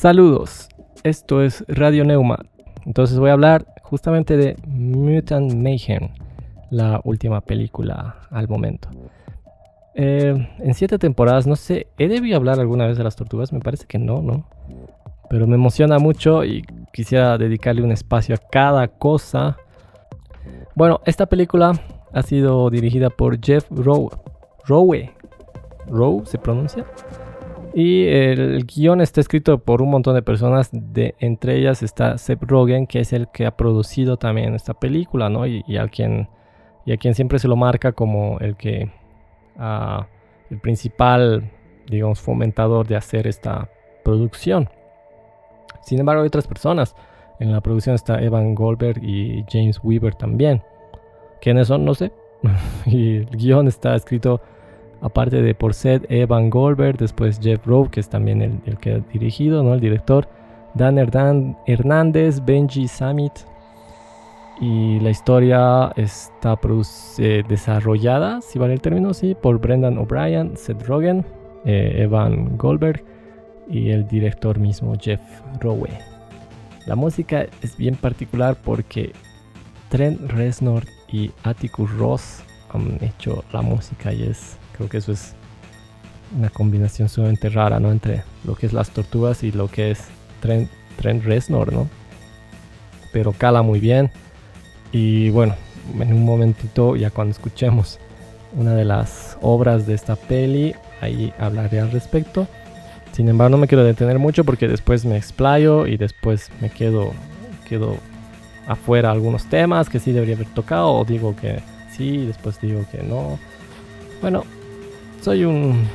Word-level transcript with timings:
Saludos, 0.00 0.70
esto 1.02 1.42
es 1.42 1.62
Radio 1.68 2.06
Neuma. 2.06 2.38
Entonces 2.86 3.18
voy 3.18 3.28
a 3.28 3.34
hablar 3.34 3.66
justamente 3.82 4.38
de 4.38 4.56
Mutant 4.66 5.52
Mayhem, 5.52 6.08
la 6.70 7.02
última 7.04 7.42
película 7.42 8.16
al 8.30 8.48
momento. 8.48 8.88
Eh, 9.94 10.48
en 10.58 10.72
siete 10.72 10.98
temporadas, 10.98 11.46
no 11.46 11.54
sé, 11.54 11.88
¿he 11.98 12.08
debido 12.08 12.38
hablar 12.38 12.60
alguna 12.60 12.86
vez 12.86 12.96
de 12.96 13.04
las 13.04 13.14
tortugas? 13.14 13.52
Me 13.52 13.60
parece 13.60 13.84
que 13.84 13.98
no, 13.98 14.22
¿no? 14.22 14.46
Pero 15.28 15.46
me 15.46 15.56
emociona 15.56 15.98
mucho 15.98 16.46
y 16.46 16.64
quisiera 16.94 17.36
dedicarle 17.36 17.82
un 17.82 17.92
espacio 17.92 18.34
a 18.36 18.38
cada 18.38 18.88
cosa. 18.88 19.58
Bueno, 20.74 21.02
esta 21.04 21.26
película 21.26 21.72
ha 22.14 22.22
sido 22.22 22.70
dirigida 22.70 23.10
por 23.10 23.38
Jeff 23.38 23.66
Rowe. 23.70 24.08
Rowe. 24.64 25.10
¿Rowe 25.88 26.24
se 26.24 26.38
pronuncia? 26.38 26.86
Y 27.74 28.06
el 28.06 28.66
guion 28.66 29.00
está 29.00 29.20
escrito 29.20 29.58
por 29.58 29.80
un 29.80 29.90
montón 29.90 30.14
de 30.14 30.22
personas, 30.22 30.70
de, 30.72 31.14
entre 31.20 31.56
ellas 31.56 31.82
está 31.82 32.18
Seth 32.18 32.42
Rogen, 32.42 32.86
que 32.86 33.00
es 33.00 33.12
el 33.12 33.28
que 33.28 33.46
ha 33.46 33.56
producido 33.56 34.16
también 34.16 34.54
esta 34.54 34.74
película, 34.74 35.28
¿no? 35.28 35.46
Y, 35.46 35.62
a, 35.76 35.86
quien, 35.88 36.28
y 36.84 36.92
a 36.92 36.96
quien 36.96 37.14
siempre 37.14 37.38
se 37.38 37.46
lo 37.46 37.56
marca 37.56 37.92
como 37.92 38.38
el 38.40 38.56
que, 38.56 38.90
uh, 39.56 40.02
el 40.50 40.58
principal, 40.58 41.48
digamos, 41.86 42.20
fomentador 42.20 42.88
de 42.88 42.96
hacer 42.96 43.28
esta 43.28 43.68
producción. 44.04 44.68
Sin 45.82 46.00
embargo, 46.00 46.22
hay 46.22 46.28
otras 46.28 46.48
personas. 46.48 46.96
En 47.38 47.52
la 47.52 47.60
producción 47.60 47.94
está 47.94 48.20
Evan 48.20 48.54
Goldberg 48.54 49.02
y 49.02 49.44
James 49.48 49.80
Weaver 49.82 50.14
también. 50.14 50.62
¿Quiénes 51.40 51.68
son? 51.68 51.84
No 51.84 51.94
sé. 51.94 52.12
y 52.86 53.18
el 53.18 53.36
guion 53.36 53.68
está 53.68 53.94
escrito 53.94 54.40
aparte 55.00 55.42
de 55.42 55.54
por 55.54 55.74
Seth 55.74 56.04
Evan 56.10 56.50
Goldberg, 56.50 56.98
después 56.98 57.40
Jeff 57.40 57.66
Rowe, 57.66 57.90
que 57.90 58.00
es 58.00 58.08
también 58.08 58.62
el, 58.64 58.78
que 58.78 58.94
ha 58.94 58.98
dirigido, 58.98 59.62
¿no? 59.62 59.74
el 59.74 59.80
director, 59.80 60.28
Dan 60.74 60.98
Hernández, 61.66 62.44
Benji 62.44 62.86
Samit. 62.88 63.32
Y 64.60 65.00
la 65.00 65.08
historia 65.08 65.90
está 65.96 66.58
eh, 67.18 67.42
desarrollada, 67.48 68.42
si 68.42 68.58
vale 68.58 68.74
el 68.74 68.82
término, 68.82 69.14
sí, 69.14 69.34
por 69.34 69.58
Brendan 69.58 69.96
O'Brien, 69.96 70.54
Seth 70.56 70.86
Rogen, 70.86 71.24
eh, 71.64 72.02
Evan 72.02 72.58
Goldberg 72.58 73.02
y 73.70 73.90
el 73.90 74.06
director 74.06 74.58
mismo, 74.58 74.94
Jeff 75.00 75.20
Rowe. 75.60 75.88
La 76.86 76.94
música 76.94 77.46
es 77.62 77.76
bien 77.76 77.94
particular 77.94 78.56
porque 78.62 79.12
Trent 79.88 80.20
Reznor 80.30 80.84
y 81.08 81.30
Atticus 81.42 81.90
Ross 81.96 82.42
han 82.70 82.98
hecho 83.02 83.44
la 83.52 83.62
música 83.62 84.12
y 84.12 84.24
es 84.24 84.59
Creo 84.80 84.88
que 84.88 84.96
eso 84.96 85.12
es 85.12 85.34
una 86.34 86.48
combinación 86.48 87.10
sumamente 87.10 87.50
rara, 87.50 87.78
¿no? 87.78 87.92
Entre 87.92 88.22
lo 88.46 88.54
que 88.54 88.64
es 88.64 88.72
las 88.72 88.88
tortugas 88.88 89.42
y 89.42 89.52
lo 89.52 89.68
que 89.68 89.90
es 89.90 90.04
Trent, 90.40 90.70
Reznor, 91.22 91.70
¿no? 91.70 91.86
Pero 93.12 93.32
cala 93.32 93.60
muy 93.60 93.78
bien. 93.78 94.10
Y 94.90 95.28
bueno, 95.28 95.54
en 96.00 96.14
un 96.14 96.24
momentito, 96.24 96.96
ya 96.96 97.10
cuando 97.10 97.32
escuchemos 97.32 97.98
una 98.56 98.74
de 98.74 98.86
las 98.86 99.36
obras 99.42 99.86
de 99.86 99.92
esta 99.92 100.16
peli, 100.16 100.74
ahí 101.02 101.30
hablaré 101.38 101.80
al 101.80 101.92
respecto. 101.92 102.48
Sin 103.12 103.28
embargo, 103.28 103.50
no 103.50 103.58
me 103.58 103.68
quiero 103.68 103.84
detener 103.84 104.18
mucho 104.18 104.44
porque 104.44 104.66
después 104.66 105.04
me 105.04 105.18
explayo 105.18 105.86
y 105.86 105.98
después 105.98 106.50
me 106.62 106.70
quedo, 106.70 107.12
quedo 107.68 107.98
afuera 108.66 109.10
algunos 109.10 109.44
temas 109.44 109.90
que 109.90 110.00
sí 110.00 110.12
debería 110.12 110.36
haber 110.36 110.48
tocado 110.48 110.90
o 110.90 111.04
digo 111.04 111.36
que 111.36 111.60
sí, 111.94 112.24
después 112.24 112.58
digo 112.62 112.82
que 112.90 113.02
no. 113.02 113.38
Bueno, 114.22 114.44
soy 115.20 115.44
un, 115.44 115.86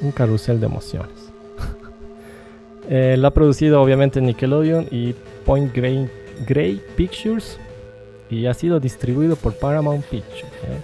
un 0.00 0.12
carrusel 0.12 0.60
de 0.60 0.66
emociones. 0.66 1.14
eh, 2.88 3.16
la 3.18 3.28
ha 3.28 3.30
producido 3.32 3.82
obviamente 3.82 4.20
Nickelodeon 4.20 4.88
y 4.90 5.14
Point 5.44 5.74
Grey, 5.74 6.80
Pictures 6.96 7.58
y 8.30 8.46
ha 8.46 8.54
sido 8.54 8.80
distribuido 8.80 9.36
por 9.36 9.54
Paramount 9.54 10.04
Pictures. 10.06 10.44
¿eh? 10.44 10.80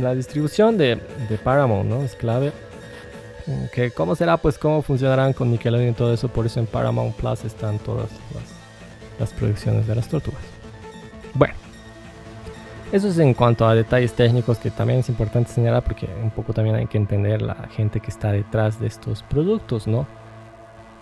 La 0.00 0.14
distribución 0.14 0.78
de, 0.78 0.98
Paramount 1.42 1.88
¿no? 1.88 2.02
es 2.02 2.14
clave. 2.14 2.52
Que 3.72 3.90
cómo 3.90 4.14
será, 4.14 4.36
pues 4.36 4.58
cómo 4.58 4.82
funcionarán 4.82 5.32
con 5.32 5.50
Nickelodeon 5.50 5.90
y 5.90 5.94
todo 5.94 6.12
eso. 6.12 6.28
Por 6.28 6.44
eso 6.44 6.60
en 6.60 6.66
Paramount 6.66 7.16
Plus 7.16 7.44
están 7.44 7.78
todas 7.78 8.10
las 9.18 9.32
producciones 9.32 9.86
de 9.86 9.94
las 9.94 10.06
tortugas. 10.06 10.42
Bueno. 11.32 11.67
Eso 12.90 13.08
es 13.08 13.18
en 13.18 13.34
cuanto 13.34 13.66
a 13.66 13.74
detalles 13.74 14.14
técnicos 14.14 14.56
que 14.56 14.70
también 14.70 15.00
es 15.00 15.10
importante 15.10 15.52
señalar 15.52 15.84
porque 15.84 16.08
un 16.22 16.30
poco 16.30 16.54
también 16.54 16.74
hay 16.74 16.86
que 16.86 16.96
entender 16.96 17.42
la 17.42 17.68
gente 17.70 18.00
que 18.00 18.08
está 18.08 18.32
detrás 18.32 18.80
de 18.80 18.86
estos 18.86 19.22
productos, 19.24 19.86
¿no? 19.86 20.06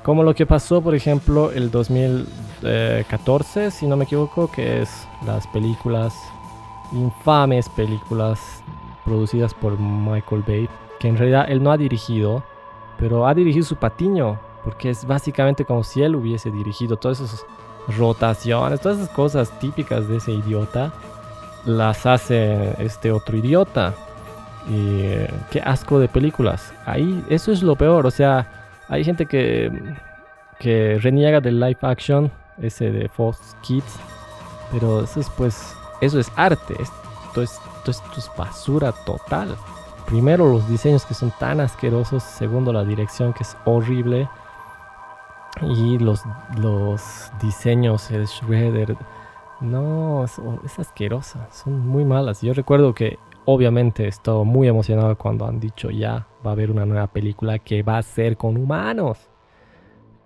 Como 0.02 0.24
lo 0.24 0.34
que 0.34 0.46
pasó, 0.46 0.82
por 0.82 0.96
ejemplo, 0.96 1.52
el 1.52 1.70
2014, 1.70 3.70
si 3.70 3.86
no 3.86 3.96
me 3.96 4.02
equivoco, 4.02 4.50
que 4.50 4.82
es 4.82 5.06
las 5.24 5.46
películas, 5.48 6.12
infames 6.90 7.68
películas 7.68 8.40
producidas 9.04 9.54
por 9.54 9.78
Michael 9.78 10.42
Bay, 10.46 10.68
que 10.98 11.06
en 11.06 11.16
realidad 11.16 11.46
él 11.48 11.62
no 11.62 11.70
ha 11.70 11.76
dirigido, 11.76 12.42
pero 12.98 13.28
ha 13.28 13.34
dirigido 13.34 13.64
su 13.64 13.76
patiño, 13.76 14.40
porque 14.64 14.90
es 14.90 15.04
básicamente 15.04 15.64
como 15.64 15.84
si 15.84 16.02
él 16.02 16.16
hubiese 16.16 16.50
dirigido 16.50 16.96
todas 16.96 17.20
esas 17.20 17.46
rotaciones, 17.96 18.80
todas 18.80 18.98
esas 18.98 19.10
cosas 19.10 19.56
típicas 19.60 20.08
de 20.08 20.16
ese 20.16 20.32
idiota 20.32 20.92
las 21.66 22.06
hace 22.06 22.74
este 22.82 23.12
otro 23.12 23.36
idiota. 23.36 23.92
Y 24.68 25.12
qué 25.50 25.60
asco 25.64 26.00
de 26.00 26.08
películas. 26.08 26.72
Ahí, 26.86 27.24
eso 27.28 27.52
es 27.52 27.62
lo 27.62 27.76
peor. 27.76 28.06
O 28.06 28.10
sea, 28.10 28.46
hay 28.88 29.04
gente 29.04 29.26
que, 29.26 29.70
que 30.58 30.98
reniega 31.00 31.40
del 31.40 31.60
live 31.60 31.78
action, 31.82 32.30
ese 32.60 32.90
de 32.90 33.08
Fox 33.08 33.56
Kids. 33.62 33.98
Pero 34.72 35.04
eso 35.04 35.20
es 35.20 35.30
pues, 35.30 35.76
eso 36.00 36.18
es 36.18 36.30
arte. 36.36 36.74
Esto 36.80 37.42
es, 37.42 37.60
esto 37.86 38.14
es 38.16 38.30
basura 38.36 38.92
total. 39.04 39.56
Primero 40.06 40.48
los 40.50 40.68
diseños 40.68 41.04
que 41.04 41.14
son 41.14 41.32
tan 41.38 41.60
asquerosos. 41.60 42.22
Segundo 42.22 42.72
la 42.72 42.84
dirección 42.84 43.32
que 43.32 43.44
es 43.44 43.56
horrible. 43.64 44.28
Y 45.62 45.98
los, 45.98 46.22
los 46.58 47.30
diseños, 47.40 48.10
el 48.10 48.26
Shredder 48.26 48.96
no, 49.60 50.24
es, 50.24 50.78
asquerosa, 50.78 51.48
son 51.50 51.86
muy 51.86 52.04
malas. 52.04 52.42
Yo 52.42 52.52
recuerdo 52.52 52.94
que 52.94 53.18
obviamente 53.44 54.06
estaba 54.08 54.44
muy 54.44 54.68
emocionado 54.68 55.16
cuando 55.16 55.46
han 55.46 55.60
dicho 55.60 55.90
ya 55.90 56.26
va 56.44 56.50
a 56.50 56.52
haber 56.52 56.70
una 56.70 56.84
nueva 56.84 57.06
película 57.06 57.58
que 57.58 57.82
va 57.82 57.98
a 57.98 58.02
ser 58.02 58.36
con 58.36 58.56
humanos. 58.56 59.30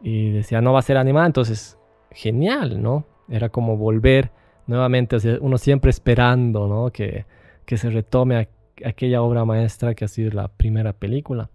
Y 0.03 0.31
decía, 0.31 0.61
no 0.61 0.73
va 0.73 0.79
a 0.81 0.83
ser 0.83 0.97
animada, 0.97 1.27
entonces 1.27 1.79
genial, 2.11 2.83
¿no? 2.83 3.05
Era 3.29 3.51
como 3.51 3.77
volver 3.77 4.33
nuevamente, 4.67 5.17
uno 5.41 5.59
siempre 5.59 5.91
esperando, 5.91 6.67
¿no? 6.67 6.91
Que, 6.91 7.27
que 7.67 7.77
se 7.77 7.91
retome 7.91 8.49
aquella 8.85 9.23
obra 9.23 9.45
maestra 9.45 9.95
que 9.95 10.05
ha 10.05 10.09
sido 10.09 10.31
la 10.33 10.49
primera 10.49 10.93
película. 10.93 11.51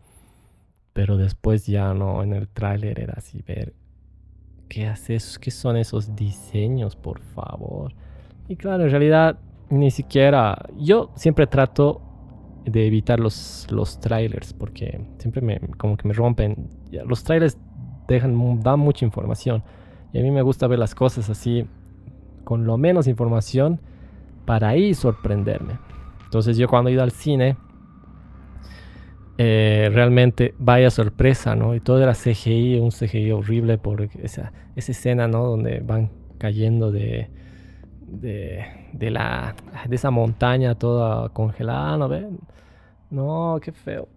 Pero 0.94 1.18
después 1.18 1.66
ya 1.66 1.94
no, 1.94 2.24
en 2.24 2.34
el 2.34 2.47
tráiler 2.47 3.00
era 3.00 3.16
así 3.18 3.41
ver 3.41 3.74
¿qué 4.68 4.88
haces? 4.88 5.40
¿Qué 5.40 5.52
son 5.52 5.78
esos 5.78 6.16
diseños, 6.16 6.96
por 6.96 7.20
favor? 7.20 7.94
Y 8.48 8.56
claro, 8.56 8.84
en 8.84 8.92
realidad 8.92 9.40
ni 9.70 9.92
siquiera... 9.92 10.58
Yo 10.78 11.12
siempre 11.16 11.48
trato 11.48 12.02
de 12.66 12.88
evitar 12.88 13.20
los, 13.20 13.68
los 13.70 14.00
trailers 14.00 14.53
porque 14.53 15.02
siempre 15.18 15.42
me, 15.42 15.59
como 15.78 15.97
que 15.97 16.08
me 16.08 16.14
rompen. 16.14 16.70
Los 17.06 17.23
trailers 17.23 17.58
dejan, 18.08 18.62
dan 18.62 18.79
mucha 18.79 19.06
información. 19.06 19.64
Y 20.14 20.20
a 20.20 20.22
mí 20.22 20.32
me 20.32 20.41
gusta 20.41 20.68
ver 20.68 20.79
las 20.79 20.96
cosas 20.96 21.29
así, 21.29 21.68
con 22.44 22.66
lo 22.66 22.78
menos 22.78 23.08
información, 23.08 23.82
para 24.46 24.70
ahí 24.70 24.94
sorprenderme. 24.94 25.79
Entonces 26.23 26.58
yo 26.58 26.68
cuando 26.68 26.90
he 26.90 26.94
ido 26.94 27.03
al 27.03 27.11
cine, 27.11 27.58
eh, 29.37 29.90
realmente 29.93 30.55
vaya 30.58 30.90
sorpresa, 30.90 31.55
¿no? 31.55 31.76
Y 31.76 31.82
todo 31.82 32.02
era 32.02 32.14
CGI, 32.14 32.79
un 32.79 32.91
CGI 32.91 33.32
horrible 33.32 33.78
por 33.78 34.09
esa, 34.22 34.53
escena, 34.76 35.28
¿no? 35.28 35.43
Donde 35.46 35.79
van 35.82 36.09
cayendo 36.37 36.91
de, 36.91 37.29
de, 38.08 39.11
la, 39.11 39.55
de 39.87 39.96
esa 39.96 40.09
montaña 40.09 40.76
toda 40.76 41.29
congelada, 41.29 41.97
¿no 41.97 42.08
ven? 42.08 42.40
No, 43.09 43.59
qué 43.61 43.73
feo. 43.73 44.08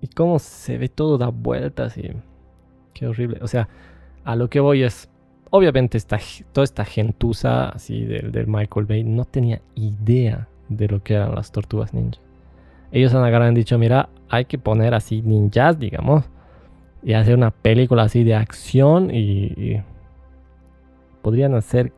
Y 0.00 0.08
cómo 0.08 0.38
se 0.38 0.78
ve 0.78 0.88
todo 0.88 1.18
da 1.18 1.28
vueltas 1.28 1.98
y 1.98 2.12
qué 2.92 3.08
horrible. 3.08 3.38
O 3.42 3.48
sea, 3.48 3.68
a 4.24 4.36
lo 4.36 4.48
que 4.50 4.60
voy 4.60 4.84
es, 4.84 5.10
obviamente 5.50 5.98
esta, 5.98 6.18
toda 6.52 6.64
esta 6.64 6.84
gentuza 6.84 7.70
así 7.70 8.04
del, 8.04 8.30
del 8.30 8.46
Michael 8.46 8.86
Bay 8.86 9.02
no 9.02 9.24
tenía 9.24 9.62
idea 9.74 10.48
de 10.68 10.88
lo 10.88 11.02
que 11.02 11.14
eran 11.14 11.34
las 11.34 11.50
tortugas 11.50 11.92
ninja 11.92 12.23
ellos 12.94 13.12
han 13.12 13.24
agarrado 13.24 13.50
dicho, 13.52 13.76
mira, 13.76 14.08
hay 14.28 14.44
que 14.44 14.56
poner 14.56 14.94
así 14.94 15.20
ninjas, 15.20 15.80
digamos, 15.80 16.30
y 17.02 17.14
hacer 17.14 17.34
una 17.34 17.50
película 17.50 18.04
así 18.04 18.22
de 18.22 18.36
acción 18.36 19.10
y, 19.12 19.82
podrían 21.20 21.56
hacer, 21.56 21.92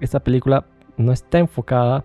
esta 0.00 0.20
película 0.20 0.64
no 0.96 1.12
está 1.12 1.40
enfocada 1.40 2.04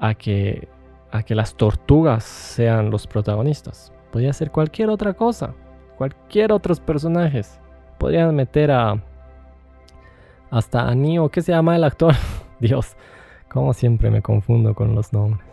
a 0.00 0.14
que, 0.14 0.66
a 1.12 1.22
que 1.22 1.36
las 1.36 1.54
tortugas 1.54 2.24
sean 2.24 2.90
los 2.90 3.06
protagonistas. 3.06 3.92
Podría 4.10 4.32
ser 4.32 4.50
cualquier 4.50 4.90
otra 4.90 5.12
cosa, 5.14 5.54
cualquier 5.96 6.50
otros 6.50 6.80
personajes. 6.80 7.60
Podrían 7.98 8.34
meter 8.34 8.72
a 8.72 9.00
hasta 10.50 10.88
a 10.88 10.94
Neo, 10.94 11.28
¿qué 11.28 11.40
se 11.40 11.52
llama 11.52 11.76
el 11.76 11.84
actor? 11.84 12.14
Dios, 12.58 12.96
como 13.48 13.74
siempre 13.74 14.10
me 14.10 14.22
confundo 14.22 14.74
con 14.74 14.96
los 14.96 15.12
nombres. 15.12 15.47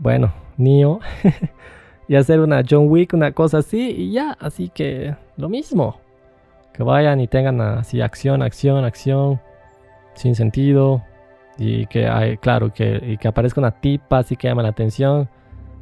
Bueno, 0.00 0.32
Neo 0.56 0.98
y 2.08 2.16
hacer 2.16 2.40
una 2.40 2.62
John 2.68 2.88
Wick, 2.88 3.12
una 3.12 3.32
cosa 3.32 3.58
así 3.58 3.90
y 3.90 4.12
ya, 4.12 4.34
así 4.40 4.70
que 4.70 5.14
lo 5.36 5.50
mismo. 5.50 6.00
Que 6.72 6.82
vayan 6.82 7.20
y 7.20 7.26
tengan 7.26 7.60
así 7.60 8.00
acción, 8.00 8.42
acción, 8.42 8.84
acción 8.86 9.40
sin 10.14 10.34
sentido 10.34 11.02
y 11.58 11.84
que 11.86 12.08
hay, 12.08 12.38
claro, 12.38 12.72
que, 12.72 12.98
y 13.06 13.18
que 13.18 13.28
aparezca 13.28 13.60
una 13.60 13.72
tipa 13.72 14.18
así 14.18 14.36
que 14.36 14.48
llama 14.48 14.62
la 14.62 14.70
atención, 14.70 15.28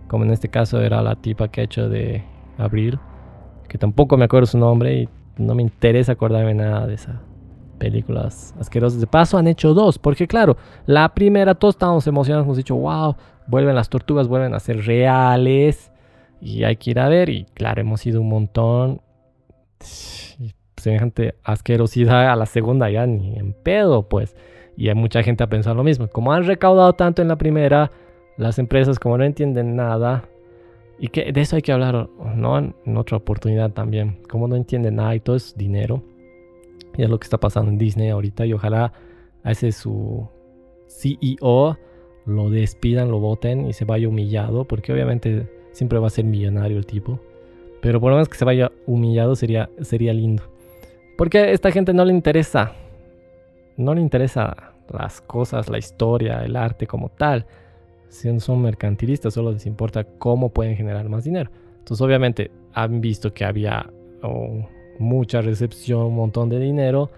como 0.09 0.25
en 0.25 0.33
este 0.33 0.49
caso 0.49 0.81
era 0.81 1.01
la 1.01 1.15
tipa 1.15 1.47
que 1.47 1.61
ha 1.61 1.65
hecho 1.65 1.89
de 1.89 2.25
Abril, 2.59 2.99
que 3.69 3.79
tampoco 3.79 4.17
me 4.17 4.25
acuerdo 4.25 4.47
su 4.47 4.59
nombre 4.59 4.95
y 5.03 5.09
no 5.37 5.55
me 5.55 5.63
interesa 5.63 6.13
acordarme 6.13 6.55
nada 6.55 6.89
de 6.89 6.95
esas 6.95 7.15
películas 7.79 8.53
asquerosas. 8.59 8.99
De 9.01 9.07
paso 9.07 9.39
han 9.39 9.47
hecho 9.47 9.75
dos, 9.75 9.97
porque 9.97 10.27
claro, 10.27 10.57
la 10.87 11.09
primera 11.11 11.55
todos 11.55 11.77
estábamos 11.77 12.05
emocionados, 12.09 12.45
hemos 12.45 12.57
dicho, 12.57 12.75
wow, 12.75 13.15
vuelven 13.49 13.75
las 13.75 13.89
tortugas, 13.89 14.29
vuelven 14.29 14.55
a 14.55 14.61
ser 14.61 14.85
reales 14.85 15.91
y 16.41 16.65
hay 16.65 16.77
que 16.77 16.91
ir 16.91 17.01
a 17.01 17.09
ver 17.09 17.29
y 17.29 17.45
claro, 17.55 17.81
hemos 17.81 18.07
ido 18.07 18.21
un 18.21 18.29
montón. 18.29 19.01
Semejante 20.77 21.35
asquerosidad 21.43 22.31
a 22.31 22.37
la 22.37 22.47
segunda 22.47 22.89
ya 22.89 23.05
ni 23.07 23.37
en 23.37 23.53
pedo, 23.53 24.09
pues. 24.09 24.37
Y 24.77 24.89
hay 24.89 24.95
mucha 24.95 25.25
gente 25.25 25.43
a 25.43 25.49
pensar 25.49 25.75
lo 25.75 25.83
mismo. 25.83 26.07
Como 26.07 26.33
han 26.33 26.47
recaudado 26.47 26.93
tanto 26.93 27.21
en 27.21 27.27
la 27.27 27.37
primera, 27.37 27.91
las 28.37 28.61
empresas 28.61 29.01
como 29.01 29.19
no 29.19 29.25
entienden 29.25 29.75
nada, 29.75 30.29
y 30.99 31.09
que 31.09 31.33
de 31.33 31.41
eso 31.41 31.57
hay 31.57 31.63
que 31.63 31.73
hablar, 31.73 32.09
¿no? 32.35 32.59
En 32.59 32.97
otra 32.97 33.17
oportunidad 33.17 33.71
también. 33.73 34.19
Como 34.29 34.49
no 34.49 34.57
entienden 34.57 34.97
nada 34.97 35.15
y 35.15 35.21
todo 35.21 35.37
es 35.37 35.57
dinero. 35.57 36.03
Y 36.97 37.03
es 37.03 37.09
lo 37.09 37.19
que 37.19 37.25
está 37.25 37.39
pasando 37.39 37.71
en 37.71 37.79
Disney 37.79 38.09
ahorita. 38.09 38.45
Y 38.47 38.53
ojalá 38.53 38.93
a 39.45 39.51
ese 39.53 39.71
su 39.71 40.29
CEO 40.89 41.79
lo 42.29 42.51
despidan, 42.51 43.11
lo 43.11 43.19
voten 43.19 43.67
y 43.67 43.73
se 43.73 43.85
vaya 43.85 44.09
humillado. 44.09 44.65
Porque 44.65 44.93
obviamente 44.93 45.47
siempre 45.73 45.99
va 45.99 46.09
a 46.09 46.11
ser 46.11 46.25
millonario 46.25 46.79
el 46.79 46.87
tipo. 46.87 47.21
Pero 47.81 48.01
por 48.01 48.11
lo 48.11 48.17
menos 48.17 48.29
que 48.29 48.37
se 48.37 48.45
vaya 48.45 48.71
humillado 48.87 49.37
sería, 49.37 49.71
sería 49.81 50.13
lindo. 50.13 50.43
Porque 51.17 51.39
a 51.39 51.51
esta 51.51 51.71
gente 51.71 51.93
no 51.93 52.05
le 52.05 52.13
interesa. 52.13 52.73
No 53.77 53.95
le 53.95 54.01
interesa 54.01 54.75
las 54.93 55.21
cosas, 55.21 55.69
la 55.69 55.79
historia, 55.79 56.45
el 56.45 56.57
arte 56.57 56.87
como 56.87 57.09
tal. 57.09 57.47
Si 58.09 58.41
son 58.41 58.63
mercantilistas, 58.63 59.35
solo 59.35 59.53
les 59.53 59.67
importa 59.67 60.05
cómo 60.05 60.49
pueden 60.49 60.77
generar 60.77 61.09
más 61.09 61.25
dinero. 61.25 61.51
Entonces, 61.79 62.01
obviamente, 62.05 62.51
han 62.73 63.01
visto 63.01 63.33
que 63.33 63.45
había 63.45 63.91
oh, 64.23 64.67
mucha 64.99 65.41
recepción, 65.41 66.03
un 66.03 66.17
montón 66.17 66.49
de 66.49 66.59
dinero. 66.59 67.11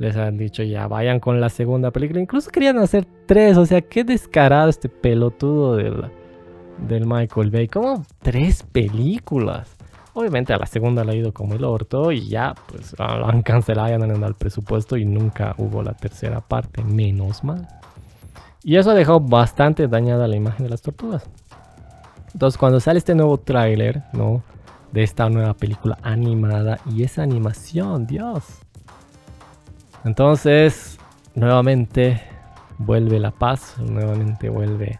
Les 0.00 0.16
han 0.16 0.38
dicho 0.38 0.62
ya 0.62 0.88
vayan 0.88 1.20
con 1.20 1.42
la 1.42 1.50
segunda 1.50 1.90
película. 1.90 2.20
Incluso 2.20 2.50
querían 2.50 2.78
hacer 2.78 3.06
tres. 3.26 3.58
O 3.58 3.66
sea, 3.66 3.82
qué 3.82 4.02
descarado 4.02 4.70
este 4.70 4.88
pelotudo 4.88 5.76
del, 5.76 6.06
del 6.88 7.06
Michael 7.06 7.50
Bay. 7.50 7.68
¿Cómo 7.68 8.02
tres 8.22 8.62
películas? 8.62 9.76
Obviamente 10.14 10.54
a 10.54 10.56
la 10.56 10.64
segunda 10.64 11.04
le 11.04 11.12
ha 11.12 11.16
ido 11.16 11.34
como 11.34 11.54
el 11.54 11.64
orto 11.64 12.12
y 12.12 12.28
ya 12.28 12.54
pues 12.68 12.94
lo 12.98 13.28
han 13.28 13.42
cancelado, 13.42 13.90
ya 13.90 13.98
no 13.98 14.04
han 14.04 14.14
dado 14.14 14.28
el 14.28 14.34
presupuesto 14.34 14.96
y 14.96 15.04
nunca 15.04 15.54
hubo 15.58 15.82
la 15.82 15.92
tercera 15.92 16.40
parte, 16.40 16.82
menos 16.82 17.44
mal. 17.44 17.68
Y 18.64 18.76
eso 18.76 18.92
ha 18.92 18.94
dejado 18.94 19.20
bastante 19.20 19.86
dañada 19.86 20.26
la 20.26 20.36
imagen 20.36 20.64
de 20.64 20.70
las 20.70 20.80
tortugas. 20.80 21.28
Entonces 22.32 22.56
cuando 22.56 22.80
sale 22.80 22.98
este 22.98 23.14
nuevo 23.14 23.36
tráiler, 23.36 24.02
¿no? 24.14 24.42
De 24.92 25.02
esta 25.02 25.28
nueva 25.28 25.52
película 25.52 25.98
animada 26.02 26.78
y 26.90 27.02
esa 27.02 27.22
animación, 27.22 28.06
Dios. 28.06 28.62
Entonces, 30.04 30.98
nuevamente 31.34 32.22
vuelve 32.78 33.20
la 33.20 33.30
paz, 33.30 33.76
nuevamente 33.78 34.48
vuelve 34.48 34.98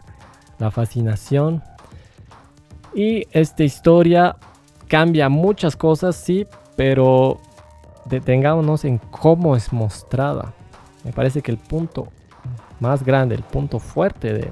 la 0.59 0.71
fascinación. 0.71 1.63
Y 2.93 3.27
esta 3.31 3.63
historia 3.63 4.35
cambia 4.87 5.29
muchas 5.29 5.75
cosas, 5.75 6.15
sí, 6.15 6.45
pero 6.75 7.39
detengámonos 8.05 8.85
en 8.85 8.97
cómo 8.97 9.55
es 9.55 9.73
mostrada. 9.73 10.53
Me 11.03 11.11
parece 11.11 11.41
que 11.41 11.51
el 11.51 11.57
punto 11.57 12.09
más 12.79 13.03
grande, 13.03 13.35
el 13.35 13.43
punto 13.43 13.79
fuerte 13.79 14.33
de, 14.33 14.51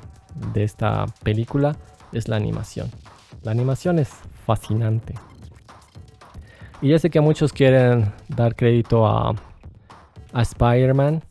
esta 0.55 1.05
película 1.23 1.75
es 2.11 2.27
la 2.27 2.37
animación. 2.37 2.89
La 3.43 3.51
animación 3.51 3.99
es 3.99 4.09
fascinante. 4.45 5.13
Y 6.81 6.89
ya 6.89 6.99
sé 6.99 7.09
que 7.09 7.19
muchos 7.19 7.51
quieren 7.51 8.11
dar 8.29 8.55
crédito 8.55 9.05
a, 9.05 9.35
a 10.33 10.41
Spider-Man, 10.41 11.21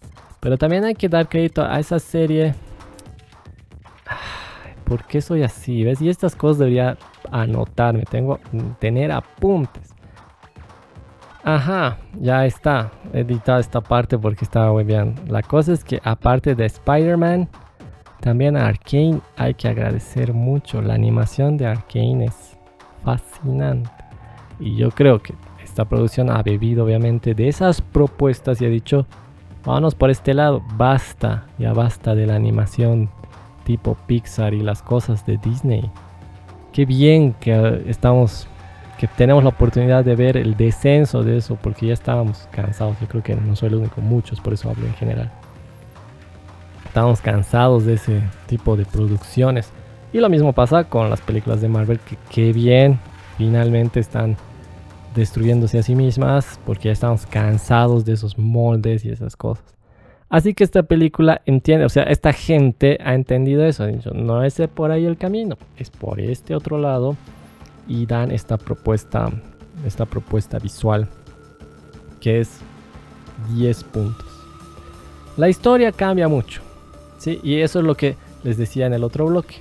pero 0.40 0.56
también 0.56 0.84
hay 0.84 0.94
que 0.94 1.08
dar 1.08 1.28
crédito 1.28 1.64
a 1.64 1.78
esa 1.78 1.98
serie. 1.98 2.54
¿Por 4.84 5.04
qué 5.04 5.20
soy 5.20 5.42
así? 5.42 5.84
¿Ves? 5.84 6.00
Y 6.00 6.08
estas 6.08 6.34
cosas 6.34 6.58
debería 6.58 6.96
anotarme, 7.30 8.04
tengo 8.04 8.38
tener 8.78 9.12
apuntes. 9.12 9.94
Ajá, 11.44 11.98
ya 12.14 12.44
está 12.46 12.90
editada 13.12 13.60
esta 13.60 13.80
parte 13.80 14.18
porque 14.18 14.44
estaba 14.44 14.72
muy 14.72 14.84
bien. 14.84 15.14
La 15.28 15.42
cosa 15.42 15.72
es 15.72 15.84
que 15.84 16.00
aparte 16.04 16.54
de 16.54 16.66
Spider-Man, 16.66 17.48
también 18.20 18.56
a 18.56 18.66
Arkane 18.66 19.20
hay 19.36 19.54
que 19.54 19.68
agradecer 19.68 20.32
mucho. 20.32 20.82
La 20.82 20.94
animación 20.94 21.56
de 21.56 21.66
Arkane 21.66 22.26
es 22.26 22.58
fascinante. 23.04 23.90
Y 24.58 24.76
yo 24.76 24.90
creo 24.90 25.22
que 25.22 25.34
esta 25.78 25.88
producción 25.88 26.28
ha 26.28 26.42
bebido 26.42 26.84
obviamente 26.84 27.34
de 27.34 27.46
esas 27.46 27.80
propuestas 27.80 28.60
y 28.60 28.66
ha 28.66 28.68
dicho, 28.68 29.06
vámonos 29.64 29.94
por 29.94 30.10
este 30.10 30.34
lado, 30.34 30.60
basta, 30.74 31.46
ya 31.56 31.72
basta 31.72 32.16
de 32.16 32.26
la 32.26 32.34
animación 32.34 33.10
tipo 33.62 33.96
Pixar 34.08 34.54
y 34.54 34.60
las 34.60 34.82
cosas 34.82 35.24
de 35.24 35.36
Disney 35.36 35.88
qué 36.72 36.84
bien 36.84 37.32
que 37.34 37.84
estamos, 37.86 38.48
que 38.98 39.06
tenemos 39.06 39.42
la 39.42 39.50
oportunidad 39.50 40.04
de 40.04 40.16
ver 40.16 40.36
el 40.36 40.56
descenso 40.56 41.22
de 41.22 41.36
eso, 41.36 41.56
porque 41.60 41.86
ya 41.86 41.92
estábamos 41.92 42.48
cansados. 42.50 42.96
Yo 43.00 43.06
creo 43.06 43.22
que 43.22 43.36
no 43.36 43.56
soy 43.56 43.68
el 43.68 43.76
único, 43.76 44.00
muchos, 44.00 44.40
por 44.40 44.52
eso 44.52 44.70
hablo 44.70 44.86
en 44.86 44.94
general. 44.94 45.30
Estábamos 46.86 47.20
cansados 47.20 47.84
de 47.84 47.94
ese 47.94 48.22
tipo 48.46 48.76
de 48.76 48.84
producciones. 48.84 49.70
Y 50.12 50.18
lo 50.18 50.28
mismo 50.28 50.52
pasa 50.52 50.84
con 50.84 51.10
las 51.10 51.20
películas 51.20 51.60
de 51.60 51.68
Marvel, 51.68 52.00
que 52.00 52.16
qué 52.30 52.52
bien, 52.52 52.98
finalmente 53.36 54.00
están 54.00 54.36
destruyéndose 55.14 55.78
a 55.78 55.82
sí 55.82 55.94
mismas, 55.94 56.58
porque 56.64 56.88
ya 56.88 56.92
estamos 56.92 57.26
cansados 57.26 58.04
de 58.04 58.12
esos 58.12 58.38
moldes 58.38 59.04
y 59.04 59.10
esas 59.10 59.36
cosas. 59.36 59.64
Así 60.30 60.52
que 60.52 60.62
esta 60.62 60.82
película 60.82 61.40
entiende, 61.46 61.86
o 61.86 61.88
sea, 61.88 62.02
esta 62.02 62.32
gente 62.32 62.98
ha 63.02 63.14
entendido 63.14 63.64
eso. 63.64 63.86
no 64.12 64.44
es 64.44 64.60
por 64.74 64.90
ahí 64.90 65.06
el 65.06 65.16
camino, 65.16 65.56
es 65.76 65.90
por 65.90 66.20
este 66.20 66.54
otro 66.54 66.78
lado. 66.78 67.16
Y 67.86 68.04
dan 68.04 68.30
esta 68.30 68.58
propuesta, 68.58 69.30
esta 69.86 70.04
propuesta 70.04 70.58
visual 70.58 71.08
que 72.20 72.40
es 72.40 72.60
10 73.54 73.84
puntos. 73.84 74.26
La 75.36 75.48
historia 75.48 75.92
cambia 75.92 76.28
mucho, 76.28 76.60
¿sí? 77.18 77.40
Y 77.42 77.60
eso 77.60 77.78
es 77.78 77.84
lo 77.84 77.94
que 77.94 78.16
les 78.42 78.58
decía 78.58 78.86
en 78.86 78.92
el 78.92 79.04
otro 79.04 79.26
bloque. 79.26 79.56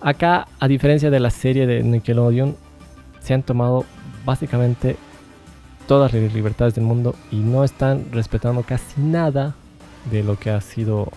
Acá, 0.00 0.48
a 0.60 0.68
diferencia 0.68 1.10
de 1.10 1.20
la 1.20 1.30
serie 1.30 1.66
de 1.66 1.82
Nickelodeon, 1.82 2.56
se 3.20 3.34
han 3.34 3.42
tomado 3.42 3.84
básicamente 4.28 4.96
todas 5.86 6.12
las 6.12 6.34
libertades 6.34 6.74
del 6.74 6.84
mundo 6.84 7.14
y 7.30 7.36
no 7.36 7.64
están 7.64 8.12
respetando 8.12 8.62
casi 8.62 9.00
nada 9.00 9.54
de 10.10 10.22
lo 10.22 10.38
que 10.38 10.50
ha 10.50 10.60
sido 10.60 11.08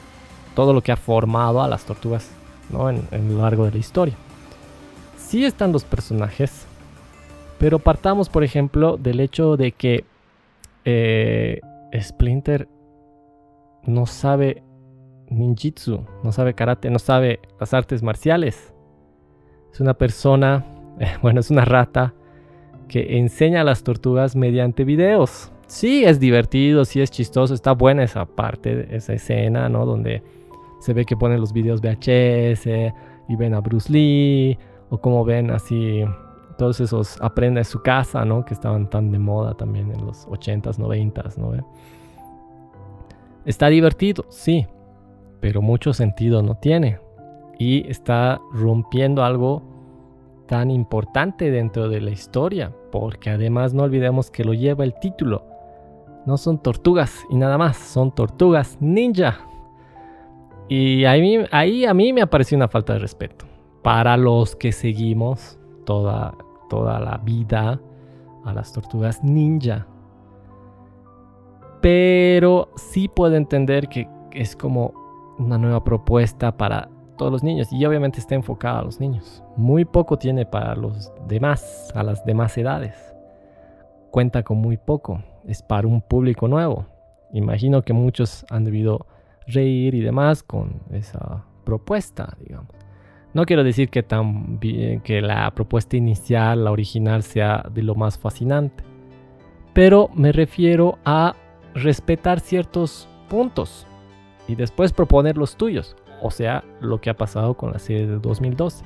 todo 0.56 0.72
lo 0.72 0.82
que 0.82 0.94
ha 0.94 0.96
formado 0.96 1.62
a 1.62 1.68
las 1.68 1.84
tortugas 1.84 2.32
¿no? 2.70 2.90
en, 2.90 3.06
lo 3.12 3.42
largo 3.42 3.66
de 3.66 3.72
la 3.72 3.78
historia. 3.80 4.16
Sí 5.18 5.44
están 5.44 5.74
los 5.74 5.84
personajes, 5.84 6.66
pero 7.60 7.80
partamos 7.80 8.30
por 8.30 8.46
ejemplo 8.46 8.96
del 8.96 9.20
hecho 9.20 9.58
de 9.58 9.74
que 9.74 10.06
eh, 10.86 11.60
Splinter 12.00 12.70
no 13.84 14.06
sabe 14.06 14.64
ninjitsu, 15.28 16.06
no 16.24 16.32
sabe 16.32 16.54
karate, 16.54 16.90
no 16.90 17.00
sabe 17.00 17.42
las 17.60 17.74
artes 17.74 18.04
marciales. 18.04 18.74
Es 19.74 19.82
una 19.82 19.96
persona, 19.96 20.66
bueno, 21.22 21.42
es 21.42 21.52
una 21.52 21.66
rata 21.66 22.14
que 22.92 23.18
enseña 23.18 23.62
a 23.62 23.64
las 23.64 23.84
tortugas 23.84 24.36
mediante 24.36 24.84
videos. 24.84 25.50
Sí, 25.66 26.04
es 26.04 26.20
divertido, 26.20 26.84
sí 26.84 27.00
es 27.00 27.10
chistoso, 27.10 27.54
está 27.54 27.72
buena 27.72 28.04
esa 28.04 28.26
parte, 28.26 28.94
esa 28.94 29.14
escena, 29.14 29.70
¿no? 29.70 29.86
Donde 29.86 30.22
se 30.82 30.94
ve 30.94 31.06
que 31.06 31.16
ponen 31.16 31.40
los 31.40 31.54
videos 31.54 31.80
VHS 31.80 32.68
y 33.30 33.36
ven 33.38 33.54
a 33.54 33.62
Bruce 33.62 33.90
Lee, 33.90 34.58
o 34.90 34.98
como 34.98 35.24
ven 35.24 35.52
así 35.52 36.04
todos 36.58 36.82
esos 36.82 37.18
aprende 37.22 37.64
su 37.64 37.82
casa, 37.82 38.26
¿no? 38.26 38.44
Que 38.44 38.54
estaban 38.54 38.90
tan 38.90 39.10
de 39.10 39.20
moda 39.20 39.54
también 39.54 39.90
en 39.90 40.06
los 40.06 40.28
80s, 40.28 40.78
90s, 40.78 41.38
¿no? 41.38 41.66
Está 43.46 43.70
divertido, 43.70 44.26
sí, 44.28 44.68
pero 45.40 45.62
mucho 45.62 45.94
sentido 45.94 46.44
no 46.44 46.56
tiene. 46.56 47.00
Y 47.58 47.90
está 47.90 48.42
rompiendo 48.52 49.24
algo 49.24 49.71
tan 50.52 50.70
importante 50.70 51.50
dentro 51.50 51.88
de 51.88 52.02
la 52.02 52.12
historia, 52.12 52.74
porque 52.92 53.30
además 53.30 53.74
no 53.74 53.84
olvidemos 53.84 54.30
que 54.30 54.44
lo 54.44 54.54
lleva 54.54 54.84
el 54.84 54.94
título. 55.00 55.46
No 56.26 56.36
son 56.36 56.62
tortugas 56.62 57.24
y 57.30 57.38
nada 57.38 57.58
más, 57.58 57.78
son 57.78 58.12
tortugas 58.12 58.78
ninja. 58.82 59.40
Y 60.68 61.06
ahí, 61.06 61.86
a 61.86 61.94
mí 61.94 62.12
me 62.12 62.22
apareció 62.22 62.58
una 62.58 62.68
falta 62.68 62.92
de 62.92 63.00
respeto. 63.00 63.46
Para 63.82 64.18
los 64.18 64.58
que 64.58 64.74
seguimos 64.74 65.58
toda, 65.86 66.36
toda 66.70 67.00
la 67.00 67.18
vida 67.20 67.80
a 68.44 68.54
las 68.54 68.74
tortugas 68.74 69.24
ninja. 69.24 69.88
Pero 71.80 72.74
sí 72.76 73.08
puedo 73.08 73.38
entender 73.38 73.88
que 73.88 74.06
es 74.34 74.58
como 74.58 74.94
una 75.40 75.58
nueva 75.58 75.82
propuesta 75.82 76.58
para 76.58 76.90
todos 77.22 77.32
los 77.32 77.44
niños 77.44 77.72
y 77.72 77.86
obviamente 77.86 78.20
está 78.20 78.34
enfocada 78.34 78.80
a 78.80 78.84
los 78.84 79.00
niños. 79.00 79.44
Muy 79.56 79.86
poco 79.86 80.18
tiene 80.18 80.48
para 80.48 80.76
los 80.76 81.14
demás, 81.28 81.92
a 81.94 82.02
las 82.02 82.26
demás 82.26 82.58
edades. 82.58 82.96
Cuenta 84.10 84.42
con 84.42 84.58
muy 84.58 84.78
poco, 84.78 85.22
es 85.48 85.62
para 85.62 85.88
un 85.88 86.02
público 86.02 86.48
nuevo. 86.48 86.88
Imagino 87.32 87.84
que 87.84 87.94
muchos 87.94 88.44
han 88.50 88.64
debido 88.64 89.06
reír 89.46 89.94
y 89.94 90.02
demás 90.02 90.42
con 90.42 90.82
esa 90.90 91.46
propuesta, 91.64 92.36
digamos. 92.40 92.74
No 93.36 93.46
quiero 93.46 93.64
decir 93.64 93.90
que, 93.90 94.04
que 95.04 95.22
la 95.22 95.52
propuesta 95.52 95.98
inicial, 95.98 96.64
la 96.64 96.72
original, 96.72 97.22
sea 97.22 97.64
de 97.72 97.84
lo 97.84 97.94
más 97.94 98.18
fascinante, 98.18 98.84
pero 99.74 100.10
me 100.16 100.32
refiero 100.32 100.98
a 101.06 101.36
respetar 101.76 102.40
ciertos 102.40 103.08
puntos 103.30 103.86
y 104.48 104.56
después 104.56 104.92
proponer 104.92 105.38
los 105.38 105.56
tuyos. 105.56 105.96
O 106.22 106.32
sea, 106.32 106.64
lo 106.80 107.02
que 107.02 107.10
ha 107.10 107.18
pasado 107.18 107.56
con 107.56 107.72
la 107.72 107.80
serie 107.80 108.06
de 108.06 108.20
2012, 108.20 108.86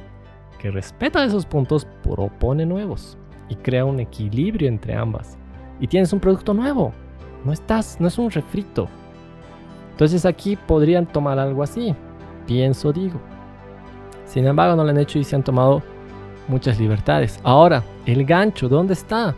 que 0.58 0.72
respeta 0.72 1.24
esos 1.24 1.46
puntos, 1.46 1.86
propone 2.02 2.66
nuevos 2.66 3.18
y 3.50 3.56
crea 3.56 3.86
un 3.86 4.00
equilibrio 4.00 4.68
entre 4.68 4.96
ambas. 4.96 5.38
Y 5.80 5.88
tienes 5.88 6.14
un 6.14 6.20
producto 6.20 6.54
nuevo. 6.54 6.94
No 7.44 7.52
estás, 7.52 8.00
no 8.00 8.08
es 8.08 8.18
un 8.18 8.32
refrito. 8.32 8.88
Entonces 9.92 10.26
aquí 10.26 10.56
podrían 10.56 11.06
tomar 11.06 11.38
algo 11.40 11.62
así. 11.62 11.94
Pienso, 12.48 12.94
digo. 12.94 13.20
Sin 14.26 14.48
embargo, 14.48 14.76
no 14.76 14.84
lo 14.84 14.90
han 14.90 14.98
hecho 14.98 15.20
y 15.20 15.24
se 15.24 15.36
han 15.36 15.44
tomado 15.44 15.84
muchas 16.48 16.80
libertades. 16.80 17.40
Ahora, 17.44 17.84
el 18.06 18.26
gancho, 18.26 18.70
¿dónde 18.70 18.94
está? 18.94 19.36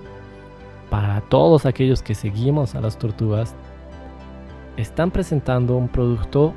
Para 0.89 1.21
todos 1.21 1.65
aquellos 1.65 2.01
que 2.01 2.15
seguimos 2.15 2.75
a 2.75 2.81
las 2.81 2.97
tortugas, 2.97 3.55
están 4.77 5.11
presentando 5.11 5.75
un 5.75 5.87
producto 5.87 6.53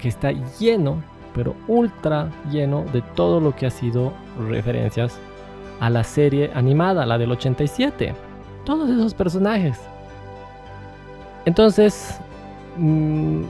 que 0.00 0.08
está 0.08 0.32
lleno, 0.58 1.02
pero 1.34 1.54
ultra 1.68 2.28
lleno 2.50 2.84
de 2.92 3.02
todo 3.02 3.40
lo 3.40 3.54
que 3.54 3.66
ha 3.66 3.70
sido 3.70 4.12
referencias 4.48 5.18
a 5.80 5.90
la 5.90 6.04
serie 6.04 6.50
animada, 6.54 7.06
la 7.06 7.18
del 7.18 7.32
87. 7.32 8.14
Todos 8.64 8.90
esos 8.90 9.14
personajes. 9.14 9.78
Entonces, 11.44 12.18
mm, 12.76 13.42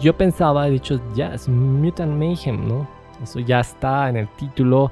yo 0.00 0.16
pensaba, 0.16 0.66
he 0.66 0.70
dicho, 0.70 1.00
ya 1.14 1.34
es 1.34 1.48
Mutant 1.48 2.12
Mayhem, 2.12 2.66
¿no? 2.66 2.88
Eso 3.22 3.40
ya 3.40 3.60
está 3.60 4.08
en 4.08 4.16
el 4.16 4.28
título 4.36 4.90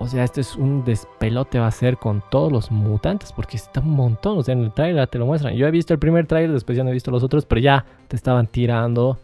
o 0.00 0.06
sea, 0.06 0.22
este 0.22 0.40
es 0.40 0.54
un 0.54 0.84
despelote 0.84 1.58
va 1.58 1.66
a 1.66 1.72
ser 1.72 1.96
con 1.96 2.22
todos 2.30 2.52
los 2.52 2.70
mutantes, 2.70 3.32
porque 3.32 3.56
está 3.56 3.80
un 3.80 3.90
montón. 3.90 4.38
O 4.38 4.42
sea, 4.42 4.52
en 4.52 4.62
el 4.62 4.72
trailer 4.72 5.08
te 5.08 5.18
lo 5.18 5.26
muestran. 5.26 5.54
Yo 5.54 5.66
he 5.66 5.70
visto 5.72 5.92
el 5.92 5.98
primer 5.98 6.26
trailer, 6.26 6.52
después 6.52 6.78
ya 6.78 6.84
no 6.84 6.90
he 6.90 6.92
visto 6.92 7.10
los 7.10 7.24
otros, 7.24 7.44
pero 7.44 7.60
ya 7.60 7.84
te 8.06 8.14
estaban 8.14 8.46
tirando 8.46 9.18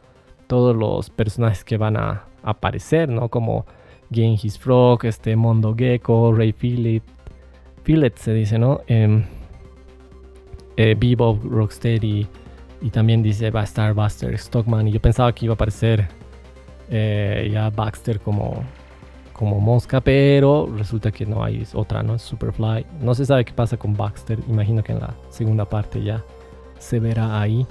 todos 0.46 0.74
los 0.76 1.10
personajes 1.10 1.64
que 1.64 1.76
van 1.76 1.96
a 1.96 2.24
aparecer, 2.42 3.08
¿no? 3.08 3.28
Como 3.28 3.66
Genghis 4.10 4.58
Frog, 4.58 5.04
este 5.04 5.36
Mondo 5.36 5.74
Gecko, 5.76 6.32
Ray 6.32 6.52
Philip, 6.52 7.02
Philip 7.84 8.16
se 8.16 8.32
dice, 8.32 8.58
¿no? 8.58 8.80
Eh, 8.86 9.24
eh, 10.76 10.96
Bebop, 10.98 11.44
Rocksteady, 11.44 12.26
y 12.80 12.90
también 12.90 13.22
dice 13.22 13.50
va 13.50 13.60
a 13.60 13.64
estar 13.64 13.94
Buster 13.94 14.36
Stockman. 14.38 14.88
Y 14.88 14.92
yo 14.92 15.00
pensaba 15.00 15.32
que 15.32 15.46
iba 15.46 15.52
a 15.52 15.54
aparecer 15.54 16.08
eh, 16.90 17.48
ya 17.52 17.70
Baxter 17.70 18.20
como 18.20 18.62
como 19.32 19.58
mosca, 19.58 20.00
pero 20.00 20.68
resulta 20.76 21.10
que 21.10 21.26
no 21.26 21.42
hay 21.42 21.66
otra, 21.74 22.02
¿no? 22.02 22.18
Superfly. 22.18 22.86
No 23.00 23.14
se 23.14 23.26
sabe 23.26 23.44
qué 23.44 23.52
pasa 23.52 23.76
con 23.76 23.94
Baxter. 23.94 24.38
Imagino 24.48 24.82
que 24.82 24.92
en 24.92 25.00
la 25.00 25.12
segunda 25.28 25.64
parte 25.64 26.02
ya 26.02 26.22
se 26.78 27.00
verá 27.00 27.40
ahí. 27.40 27.66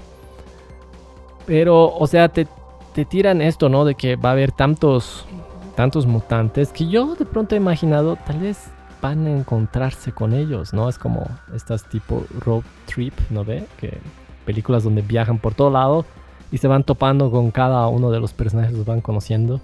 Pero, 1.46 1.96
o 1.96 2.06
sea, 2.06 2.28
te, 2.28 2.46
te 2.94 3.04
tiran 3.04 3.42
esto, 3.42 3.68
¿no? 3.68 3.84
De 3.84 3.96
que 3.96 4.16
va 4.16 4.30
a 4.30 4.32
haber 4.32 4.52
tantos, 4.52 5.26
tantos 5.74 6.06
mutantes 6.06 6.70
que 6.70 6.86
yo 6.86 7.16
de 7.16 7.26
pronto 7.26 7.54
he 7.54 7.58
imaginado, 7.58 8.16
tal 8.24 8.38
vez 8.38 8.70
van 9.02 9.26
a 9.26 9.32
encontrarse 9.32 10.12
con 10.12 10.32
ellos, 10.32 10.72
¿no? 10.72 10.88
Es 10.88 10.96
como 10.96 11.26
estas 11.54 11.84
tipo 11.88 12.24
road 12.40 12.62
trip, 12.86 13.12
¿no 13.30 13.44
ve? 13.44 13.66
Que 13.78 13.98
películas 14.46 14.84
donde 14.84 15.02
viajan 15.02 15.38
por 15.38 15.54
todo 15.54 15.70
lado 15.70 16.06
y 16.52 16.58
se 16.58 16.68
van 16.68 16.84
topando 16.84 17.30
con 17.30 17.50
cada 17.50 17.86
uno 17.88 18.10
de 18.10 18.20
los 18.20 18.32
personajes, 18.32 18.72
los 18.72 18.86
van 18.86 19.00
conociendo. 19.00 19.60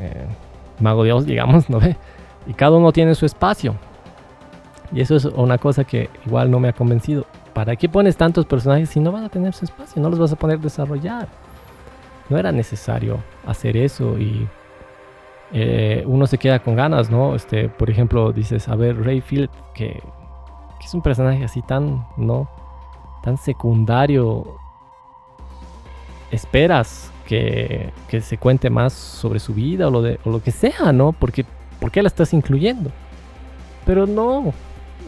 Eh, 0.00 0.26
Mago 0.80 1.04
Dios, 1.04 1.26
digamos, 1.26 1.68
¿no 1.68 1.78
ve? 1.78 1.96
Y 2.46 2.54
cada 2.54 2.78
uno 2.78 2.92
tiene 2.92 3.14
su 3.14 3.26
espacio. 3.26 3.74
Y 4.90 5.02
eso 5.02 5.16
es 5.16 5.26
una 5.26 5.58
cosa 5.58 5.84
que 5.84 6.08
igual 6.24 6.50
no 6.50 6.60
me 6.60 6.68
ha 6.68 6.72
convencido. 6.72 7.26
¿Para 7.52 7.76
qué 7.76 7.88
pones 7.88 8.16
tantos 8.16 8.46
personajes 8.46 8.88
si 8.88 9.00
no 9.00 9.12
van 9.12 9.24
a 9.24 9.28
tener 9.28 9.52
su 9.52 9.64
espacio? 9.64 10.00
No 10.00 10.08
los 10.08 10.18
vas 10.18 10.32
a 10.32 10.36
poner 10.36 10.58
a 10.58 10.62
desarrollar. 10.62 11.28
No 12.28 12.38
era 12.38 12.52
necesario 12.52 13.18
hacer 13.46 13.76
eso 13.76 14.18
y 14.18 14.48
eh, 15.52 16.02
uno 16.06 16.26
se 16.26 16.38
queda 16.38 16.58
con 16.58 16.74
ganas, 16.74 17.10
¿no? 17.10 17.34
Este, 17.34 17.68
por 17.68 17.90
ejemplo, 17.90 18.32
dices, 18.32 18.68
a 18.68 18.76
ver, 18.76 19.00
Rayfield, 19.04 19.50
que, 19.74 20.02
que 20.80 20.86
es 20.86 20.94
un 20.94 21.02
personaje 21.02 21.44
así 21.44 21.62
tan, 21.62 22.06
¿no? 22.16 22.48
Tan 23.22 23.36
secundario. 23.36 24.58
Esperas 26.30 27.12
que, 27.26 27.92
se 28.20 28.38
cuente 28.38 28.70
más 28.70 28.92
sobre 28.92 29.38
su 29.38 29.52
vida 29.52 29.88
o 29.88 29.90
lo, 29.90 30.02
de, 30.02 30.18
lo 30.24 30.42
que 30.42 30.50
sea, 30.50 30.92
¿no? 30.92 31.12
Porque, 31.12 31.44
¿Por 31.80 31.90
qué 31.90 32.02
la 32.02 32.08
estás 32.08 32.32
incluyendo? 32.32 32.90
Pero 33.84 34.06
no, 34.06 34.52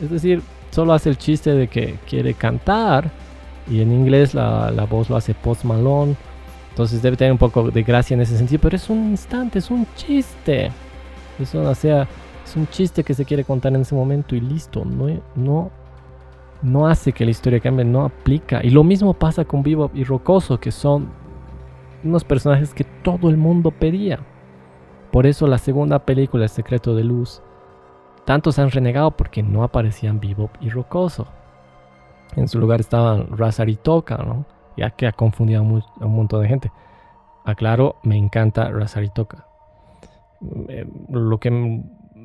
es 0.03 0.11
decir, 0.11 0.43
solo 0.71 0.93
hace 0.93 1.09
el 1.09 1.19
chiste 1.19 1.53
de 1.53 1.69
que 1.69 1.97
quiere 2.09 2.35
cantar 2.35 3.11
y 3.71 3.81
en 3.81 3.93
inglés 3.93 4.35
la, 4.35 4.87
voz 4.89 5.09
lo 5.11 5.17
hace 5.17 5.35
Post 5.35 5.65
Malone. 5.65 6.15
Entonces 6.79 7.03
debe 7.03 7.17
tener 7.17 7.33
un 7.33 7.39
poco 7.39 7.73
de 7.73 7.83
gracia 7.83 8.15
en 8.15 8.21
ese 8.21 8.39
sentido, 8.39 8.61
pero 8.63 8.77
es 8.77 8.89
un 8.89 9.11
instante, 9.11 9.59
es 9.59 9.69
un 9.69 9.85
chiste. 9.97 10.71
Eso, 11.37 11.61
o 11.61 11.75
sea, 11.75 12.07
es 12.45 12.55
un 12.55 12.69
chiste 12.69 13.03
que 13.03 13.15
se 13.15 13.25
quiere 13.25 13.43
contar 13.43 13.75
en 13.75 13.81
ese 13.81 13.97
momento 13.97 14.37
y 14.37 14.41
listo. 14.41 14.85
No, 14.85 15.09
no, 15.35 15.73
no 16.63 16.87
hace 16.87 17.11
que 17.11 17.25
la 17.25 17.33
historia 17.33 17.59
cambie, 17.59 17.85
no 17.85 18.05
aplica. 18.05 18.61
Y 18.63 18.71
lo 18.71 18.85
mismo 18.85 19.13
pasa 19.13 19.45
con 19.45 19.65
Vivo 19.65 19.91
y 19.93 20.05
Rocoso, 20.05 20.61
que 20.61 20.71
son 20.71 21.09
unos 22.05 22.23
personajes 22.23 22.73
que 22.73 22.85
todo 22.85 23.29
el 23.29 23.37
mundo 23.37 23.73
pedía. 23.73 24.21
Por 25.11 25.27
eso 25.27 25.49
la 25.49 25.59
segunda 25.59 25.99
película, 25.99 26.45
El 26.45 26.49
secreto 26.49 26.95
de 26.95 27.03
luz, 27.03 27.43
tantos 28.25 28.57
han 28.61 28.71
renegado 28.71 29.11
porque 29.11 29.43
no 29.43 29.65
aparecían 29.65 30.21
Bebop 30.21 30.53
y 30.61 30.71
Rocoso. 30.71 31.27
En 32.37 32.47
su 32.47 32.61
lugar 32.61 32.79
estaban 32.79 33.37
Razar 33.37 33.69
y 33.69 33.75
Toka, 33.75 34.19
¿no? 34.19 34.58
Ya 34.79 34.91
que 34.91 35.07
ha 35.07 35.13
confundido 35.13 35.61
a 35.61 35.63
un 35.63 35.83
montón 36.15 36.43
de 36.43 36.49
gente. 36.49 36.73
Aclaro, 37.45 37.97
me 38.03 38.17
encanta 38.17 38.71
Razar 38.71 39.05
y 39.05 39.09
Toka. 39.09 39.47
Eh, 40.69 40.87
lo 41.11 41.39
que 41.41 41.83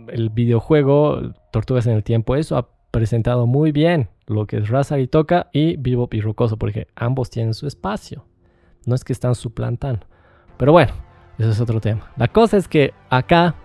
el 0.10 0.30
videojuego 0.30 1.34
Tortugas 1.52 1.88
en 1.88 1.94
el 1.94 2.04
Tiempo, 2.04 2.36
eso 2.36 2.58
ha 2.58 2.68
presentado 2.92 3.48
muy 3.48 3.72
bien 3.72 4.10
lo 4.28 4.46
que 4.46 4.58
es 4.58 4.70
Razar 4.70 5.00
y 5.00 5.08
Toka 5.08 5.50
y 5.52 5.78
porque 6.58 6.88
ambos 6.96 7.30
tienen 7.30 7.54
su 7.54 7.68
espacio. 7.68 8.26
No 8.86 8.96
es 8.96 9.04
que 9.04 9.14
están 9.14 9.34
suplantando. 9.34 10.06
Pero 10.58 10.72
bueno, 10.72 10.94
eso 11.38 11.50
es 11.50 11.60
otro 11.60 11.82
tema. 11.82 12.12
La 12.18 12.28
cosa 12.28 12.58
es 12.58 12.68
que 12.68 12.94
acá 13.10 13.56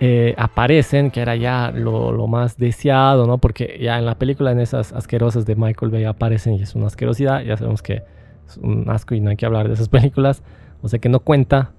eh, 0.00 0.34
aparecen, 0.36 1.10
que 1.10 1.20
era 1.20 1.34
ya 1.34 1.72
lo, 1.72 2.26
más 2.28 2.56
deseado, 2.56 3.26
¿no? 3.26 3.38
Porque 3.38 3.78
ya 3.80 3.98
en 3.98 4.06
la 4.06 4.14
película, 4.16 4.52
en 4.52 4.60
esas 4.60 4.92
asquerosas 4.92 5.44
de 5.44 5.56
Michael 5.56 5.90
Bay 5.90 6.04
aparecen 6.04 6.54
y 6.54 6.62
es 6.62 6.76
una 6.76 6.86
asquerosidad. 6.86 7.42
Ya 7.42 7.56
sabemos 7.56 7.82
que 7.82 8.02
es 8.46 8.56
un 8.58 8.88
asco 8.88 9.16
y 9.16 9.20
no 9.20 9.30
hay 9.30 9.36
que 9.36 9.46
hablar 9.46 9.66
de 9.66 9.74
esas 9.74 9.88
películas. 9.88 10.42
O 10.82 10.88
sea 10.88 11.00
que 11.00 11.08
no 11.08 11.20
cuenta. 11.20 11.72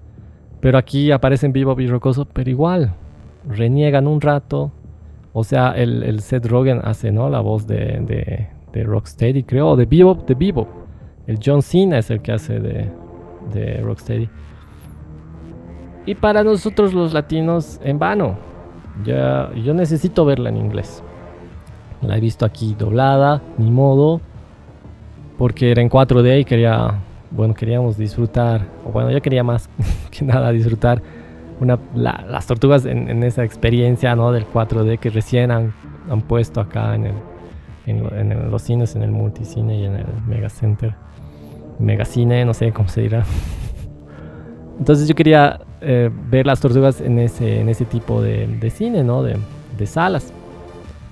Pero 0.60 0.76
aquí 0.76 1.10
aparecen 1.10 1.52
vivo 1.52 1.80
y 1.80 1.86
rocoso, 1.86 2.26
pero 2.26 2.50
igual. 2.50 2.92
Reniegan 3.48 4.06
un 4.06 4.20
rato. 4.20 4.70
O 5.32 5.42
sea, 5.42 5.70
el, 5.70 6.20
Seth 6.20 6.44
Rogen 6.44 6.80
hace, 6.84 7.12
¿no? 7.12 7.30
La 7.30 7.40
voz 7.40 7.66
de, 7.66 8.50
de, 8.72 8.84
Rocksteady, 8.84 9.44
creo. 9.44 9.76
de 9.76 9.86
Vivo, 9.86 10.14
de 10.26 10.34
Vivo. 10.34 10.68
El 11.26 11.38
John 11.42 11.62
Cena 11.62 11.98
es 11.98 12.10
el 12.10 12.20
que 12.20 12.32
hace 12.32 12.60
de, 12.60 12.90
de 13.54 13.80
Rocksteady. 13.80 14.28
Y 16.06 16.14
para 16.14 16.42
nosotros 16.42 16.94
los 16.94 17.12
latinos, 17.12 17.80
en 17.84 17.98
vano. 17.98 18.36
Ya, 19.04 19.50
yo 19.54 19.74
necesito 19.74 20.24
verla 20.24 20.48
en 20.48 20.56
inglés. 20.56 21.02
La 22.02 22.16
he 22.16 22.20
visto 22.20 22.44
aquí 22.44 22.74
doblada, 22.78 23.42
ni 23.58 23.70
modo. 23.70 24.20
Porque 25.38 25.70
era 25.70 25.82
en 25.82 25.88
4D 25.88 26.40
y 26.40 26.44
quería, 26.44 27.00
bueno, 27.30 27.54
queríamos 27.54 27.96
disfrutar. 27.96 28.66
O 28.86 28.90
bueno, 28.90 29.10
yo 29.10 29.20
quería 29.22 29.44
más 29.44 29.68
que 30.10 30.24
nada 30.24 30.50
disfrutar 30.50 31.02
una, 31.60 31.78
las 31.94 32.46
tortugas 32.46 32.86
en, 32.86 33.22
esa 33.22 33.44
experiencia 33.44 34.16
¿no? 34.16 34.32
del 34.32 34.46
4D 34.46 34.98
que 34.98 35.10
recién 35.10 35.50
han, 35.50 35.74
han 36.10 36.22
puesto 36.22 36.60
acá 36.60 36.94
en, 36.94 37.06
el, 37.06 37.14
en, 37.86 38.50
los 38.50 38.62
cines, 38.62 38.96
en 38.96 39.02
el 39.02 39.10
multicine 39.10 39.78
y 39.78 39.84
en 39.84 39.96
el 39.96 40.06
megacenter. 40.26 40.94
Megacine, 41.78 42.44
no 42.44 42.54
sé 42.54 42.72
cómo 42.72 42.88
se 42.88 43.02
dirá. 43.02 43.24
Entonces 44.80 45.06
yo 45.06 45.14
quería 45.14 45.60
eh, 45.82 46.10
ver 46.30 46.46
las 46.46 46.58
tortugas 46.58 47.02
en 47.02 47.18
ese, 47.18 47.60
en 47.60 47.68
ese 47.68 47.84
tipo 47.84 48.22
de, 48.22 48.72
cine, 48.74 49.04
¿no? 49.04 49.22
De, 49.22 49.36
de 49.76 49.86
salas. 49.86 50.32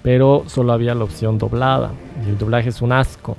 Pero 0.03 0.45
solo 0.47 0.73
había 0.73 0.95
la 0.95 1.05
opción 1.05 1.37
doblada. 1.37 1.93
Y 2.27 2.31
el 2.31 2.39
doblaje 2.39 2.71
es 2.71 2.81
un 2.81 2.93
asco. 2.93 3.37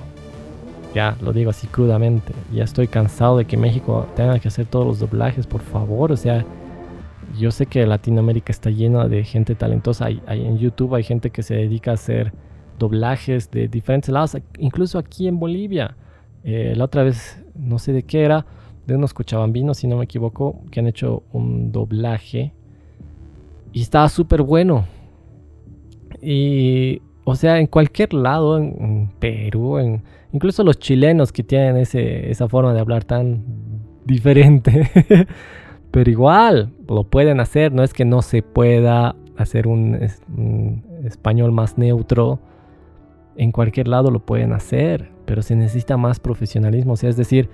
Ya, 0.93 1.17
lo 1.21 1.33
digo 1.33 1.49
así 1.49 1.65
crudamente. 1.65 2.33
Ya 2.53 2.63
estoy 2.63 2.87
cansado 2.87 3.39
de 3.39 3.45
que 3.45 3.57
México 3.57 4.07
tenga 4.15 4.37
que 4.37 4.47
hacer 4.47 4.67
todos 4.67 4.85
los 4.85 4.99
doblajes, 4.99 5.47
por 5.47 5.61
favor. 5.61 6.11
O 6.11 6.17
sea, 6.17 6.45
yo 7.35 7.49
sé 7.49 7.65
que 7.65 7.85
Latinoamérica 7.87 8.51
está 8.51 8.69
llena 8.69 9.07
de 9.07 9.23
gente 9.23 9.55
talentosa. 9.55 10.05
Hay, 10.05 10.21
en 10.27 10.59
YouTube 10.59 10.93
hay 10.93 11.03
gente 11.03 11.31
que 11.31 11.41
se 11.41 11.55
dedica 11.55 11.89
a 11.89 11.95
hacer 11.95 12.33
doblajes 12.77 13.49
de 13.49 13.67
diferentes 13.67 14.09
lados, 14.09 14.37
incluso 14.59 14.99
aquí 14.99 15.27
en 15.27 15.39
Bolivia. 15.39 15.95
Eh, 16.43 16.73
la 16.75 16.85
otra 16.85 17.01
vez, 17.01 17.43
no 17.55 17.79
sé 17.79 17.93
de 17.93 18.03
qué 18.03 18.23
era, 18.23 18.45
de 18.89 18.95
unos 18.95 19.13
cochabambinos, 19.13 19.77
si 19.77 19.87
no 19.87 19.97
me 19.97 20.05
equivoco, 20.05 20.61
que 20.71 20.79
han 20.79 20.87
hecho 20.87 21.23
un 21.31 21.71
doblaje. 21.71 22.53
Y 23.71 23.81
estaba 23.81 24.09
súper 24.09 24.41
bueno. 24.41 24.85
Y, 26.21 27.01
o 27.23 27.35
sea, 27.35 27.59
en 27.59 27.67
cualquier 27.67 28.13
lado, 28.13 28.57
en, 28.57 29.11
Perú, 29.19 29.77
en, 29.77 30.03
incluso 30.33 30.63
los 30.63 30.79
chilenos 30.79 31.31
que 31.31 31.43
tienen 31.43 31.77
ese, 31.77 32.29
esa 32.29 32.47
forma 32.47 32.73
de 32.73 32.79
hablar 32.79 33.03
tan 33.03 33.43
diferente. 34.05 34.89
Pero 35.91 36.11
igual, 36.11 36.71
lo 36.87 37.03
pueden 37.05 37.39
hacer, 37.39 37.71
no 37.71 37.83
es 37.83 37.93
que 37.93 38.05
no 38.05 38.21
se 38.21 38.43
pueda 38.43 39.15
hacer 39.37 39.67
un, 39.67 39.95
español 41.03 41.51
más 41.51 41.77
neutro. 41.77 42.39
En 43.35 43.51
cualquier 43.51 43.87
lado 43.87 44.11
lo 44.11 44.19
pueden 44.19 44.51
hacer, 44.51 45.11
pero 45.25 45.41
se 45.41 45.55
necesita 45.55 45.95
más 45.95 46.19
profesionalismo. 46.19 46.93
O 46.93 46.95
sea, 46.97 47.09
es 47.09 47.15
decir, 47.15 47.49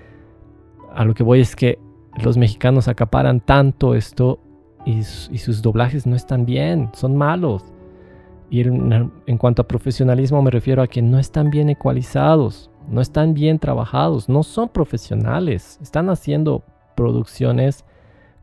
a 0.95 1.05
lo 1.05 1.13
que 1.13 1.23
voy 1.23 1.41
es 1.41 1.55
que 1.55 1.77
los 2.23 2.37
mexicanos 2.37 2.87
acaparan 2.87 3.41
tanto 3.41 3.95
esto 3.95 4.39
y, 4.85 5.03
sus 5.03 5.61
doblajes 5.61 6.05
no 6.05 6.15
están 6.15 6.45
bien, 6.45 6.89
son 6.93 7.17
malos. 7.17 7.63
Y 8.49 8.61
en, 8.61 9.11
cuanto 9.37 9.63
a 9.63 9.67
profesionalismo 9.67 10.41
me 10.41 10.51
refiero 10.51 10.81
a 10.81 10.87
que 10.87 11.01
no 11.01 11.19
están 11.19 11.49
bien 11.49 11.69
ecualizados, 11.69 12.69
no 12.87 13.01
están 13.01 13.33
bien 13.33 13.59
trabajados, 13.59 14.29
no 14.29 14.43
son 14.43 14.69
profesionales, 14.69 15.79
están 15.81 16.09
haciendo 16.09 16.63
producciones 16.95 17.83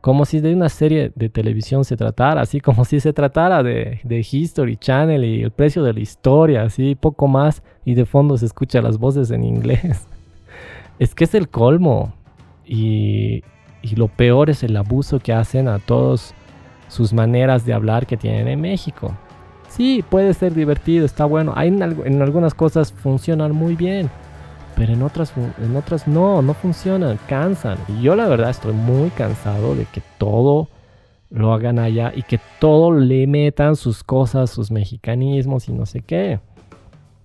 como 0.01 0.25
si 0.25 0.41
de 0.41 0.53
una 0.53 0.67
serie 0.67 1.13
de 1.15 1.29
televisión 1.29 1.85
se 1.85 1.95
tratara, 1.95 2.41
así 2.41 2.59
como 2.59 2.83
si 2.83 2.99
se 2.99 3.13
tratara 3.13 3.63
de, 3.63 4.01
History 4.29 4.75
Channel 4.75 5.23
y 5.23 5.43
el 5.43 5.51
precio 5.51 5.81
de 5.81 5.93
la 5.93 6.01
historia, 6.01 6.63
así 6.63 6.93
poco 6.95 7.29
más, 7.29 7.63
y 7.85 7.93
de 7.93 8.05
fondo 8.05 8.37
se 8.37 8.45
escucha 8.45 8.81
las 8.81 8.97
voces 8.97 9.31
en 9.31 9.45
inglés. 9.45 10.05
es 10.99 11.15
que 11.15 11.23
es 11.23 11.33
el 11.33 11.47
colmo. 11.47 12.13
Y, 12.65 13.43
lo 13.95 14.07
peor 14.07 14.49
es 14.49 14.63
el 14.63 14.77
abuso 14.77 15.19
que 15.19 15.33
hacen 15.33 15.67
a 15.67 15.77
todos 15.77 16.33
sus 16.87 17.11
maneras 17.13 17.65
de 17.65 17.73
hablar 17.73 18.07
que 18.07 18.17
tienen 18.17 18.47
en 18.47 18.61
México. 18.61 19.13
Sí, 19.67 20.03
puede 20.07 20.33
ser 20.33 20.53
divertido, 20.53 21.05
está 21.05 21.25
bueno. 21.25 21.53
Hay 21.55 21.67
en 21.67 22.21
algunas 22.21 22.53
cosas 22.53 22.93
funcionan 22.93 23.51
muy 23.51 23.75
bien 23.75 24.09
pero 24.75 24.93
en 24.93 25.01
otras, 25.01 25.33
en 25.61 25.75
otras 25.75 26.07
no, 26.07 26.41
no 26.41 26.53
funcionan, 26.53 27.19
cansan. 27.27 27.77
Y 27.87 28.01
yo 28.01 28.15
la 28.15 28.27
verdad 28.27 28.49
estoy 28.49 28.73
muy 28.73 29.09
cansado 29.11 29.75
de 29.75 29.85
que 29.85 30.01
todo 30.17 30.67
lo 31.29 31.53
hagan 31.53 31.79
allá 31.79 32.11
y 32.15 32.23
que 32.23 32.39
todo 32.59 32.91
le 32.91 33.27
metan 33.27 33.75
sus 33.75 34.03
cosas, 34.03 34.49
sus 34.49 34.71
mexicanismos 34.71 35.67
y 35.69 35.73
no 35.73 35.85
sé 35.85 36.01
qué. 36.01 36.39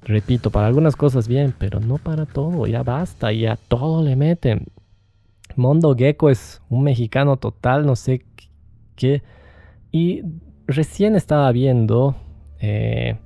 Repito, 0.03 0.51
para 0.51 0.67
algunas 0.67 0.97
cosas 0.97 1.29
bien, 1.29 1.55
pero 1.59 1.81
no 1.81 1.99
para 1.99 2.25
todo, 2.25 2.67
ya 2.67 2.83
basta, 2.83 3.33
ya 3.33 3.57
todo 3.57 4.03
le 4.03 4.17
meten. 4.17 4.67
Mondo 5.59 5.95
Gecko 5.97 6.31
es 6.31 6.63
un 6.71 6.85
mexicano 6.85 7.37
total, 7.37 7.85
no 7.85 7.97
sé 7.97 8.25
qué. 8.95 9.23
Y 9.91 10.23
recién 10.67 11.17
estaba 11.17 11.51
viendo 11.51 12.15
eh, 12.61 13.17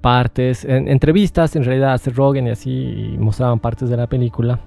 partes, 0.00 0.64
en, 0.64 0.88
entrevistas 0.88 1.54
en 1.56 1.64
realidad 1.64 1.94
hace 1.94 2.10
Rogan 2.10 2.48
y 2.48 2.50
así 2.50 3.16
mostraban 3.18 3.60
partes 3.60 3.88
de 3.88 3.96
la 3.96 4.08
película. 4.08 4.60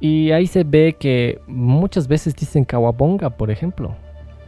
Y 0.00 0.30
ahí 0.30 0.46
se 0.46 0.62
ve 0.62 0.96
que 0.98 1.40
muchas 1.48 2.06
veces 2.06 2.36
dicen 2.36 2.64
Kawabonga, 2.64 3.30
por 3.30 3.50
ejemplo. 3.50 3.96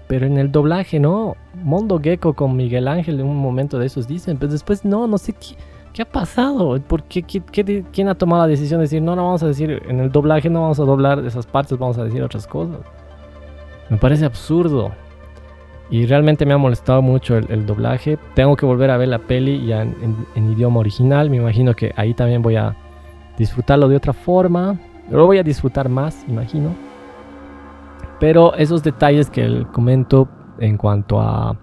Pero 0.06 0.26
en 0.26 0.38
el 0.38 0.52
doblaje 0.52 1.00
no. 1.00 1.36
Mondo 1.54 2.00
Gecko 2.00 2.34
con 2.34 2.56
Miguel 2.56 2.86
Ángel 2.86 3.18
en 3.18 3.26
un 3.26 3.36
momento 3.36 3.80
de 3.80 3.86
esos 3.86 4.06
dicen. 4.06 4.38
Pero 4.38 4.52
después 4.52 4.84
no, 4.84 5.08
no 5.08 5.18
sé 5.18 5.32
qué, 5.32 5.56
qué 5.92 6.02
ha 6.02 6.08
pasado. 6.08 6.80
¿Por 6.80 7.04
qué, 7.04 7.22
quién 7.22 8.08
ha 8.08 8.14
tomado 8.14 8.42
la 8.42 8.48
decisión 8.48 8.78
de 8.80 8.84
decir 8.84 9.02
no, 9.02 9.16
no 9.16 9.24
vamos 9.24 9.42
a 9.42 9.46
decir 9.46 9.82
en 9.88 10.00
el 10.00 10.10
doblaje, 10.10 10.48
no 10.48 10.62
vamos 10.62 10.80
a 10.80 10.84
doblar 10.84 11.24
esas 11.24 11.46
partes, 11.46 11.78
vamos 11.78 11.98
a 11.98 12.04
decir 12.04 12.22
otras 12.22 12.46
cosas? 12.46 12.78
Me 13.88 13.96
parece 13.96 14.24
absurdo. 14.24 14.92
Y 15.90 16.06
realmente 16.06 16.46
me 16.46 16.54
ha 16.54 16.58
molestado 16.58 17.02
mucho 17.02 17.36
el, 17.36 17.66
doblaje. 17.66 18.16
Tengo 18.34 18.54
que 18.56 18.64
volver 18.64 18.90
a 18.90 18.96
ver 18.96 19.08
la 19.08 19.18
peli 19.18 19.66
ya 19.66 19.82
en, 19.82 20.52
idioma 20.52 20.78
original. 20.78 21.28
Me 21.28 21.38
imagino 21.38 21.74
que 21.74 21.92
ahí 21.96 22.14
también 22.14 22.42
voy 22.42 22.54
a 22.54 22.76
disfrutarlo 23.36 23.88
de 23.88 23.96
otra 23.96 24.12
forma. 24.12 24.78
Lo 25.10 25.26
voy 25.26 25.38
a 25.38 25.42
disfrutar 25.42 25.88
más, 25.88 26.24
imagino. 26.28 26.76
Pero 28.20 28.54
esos 28.54 28.84
detalles 28.84 29.28
que 29.28 29.66
comento 29.72 30.28
en 30.60 30.76
cuanto 30.76 31.20
a, 31.20 31.56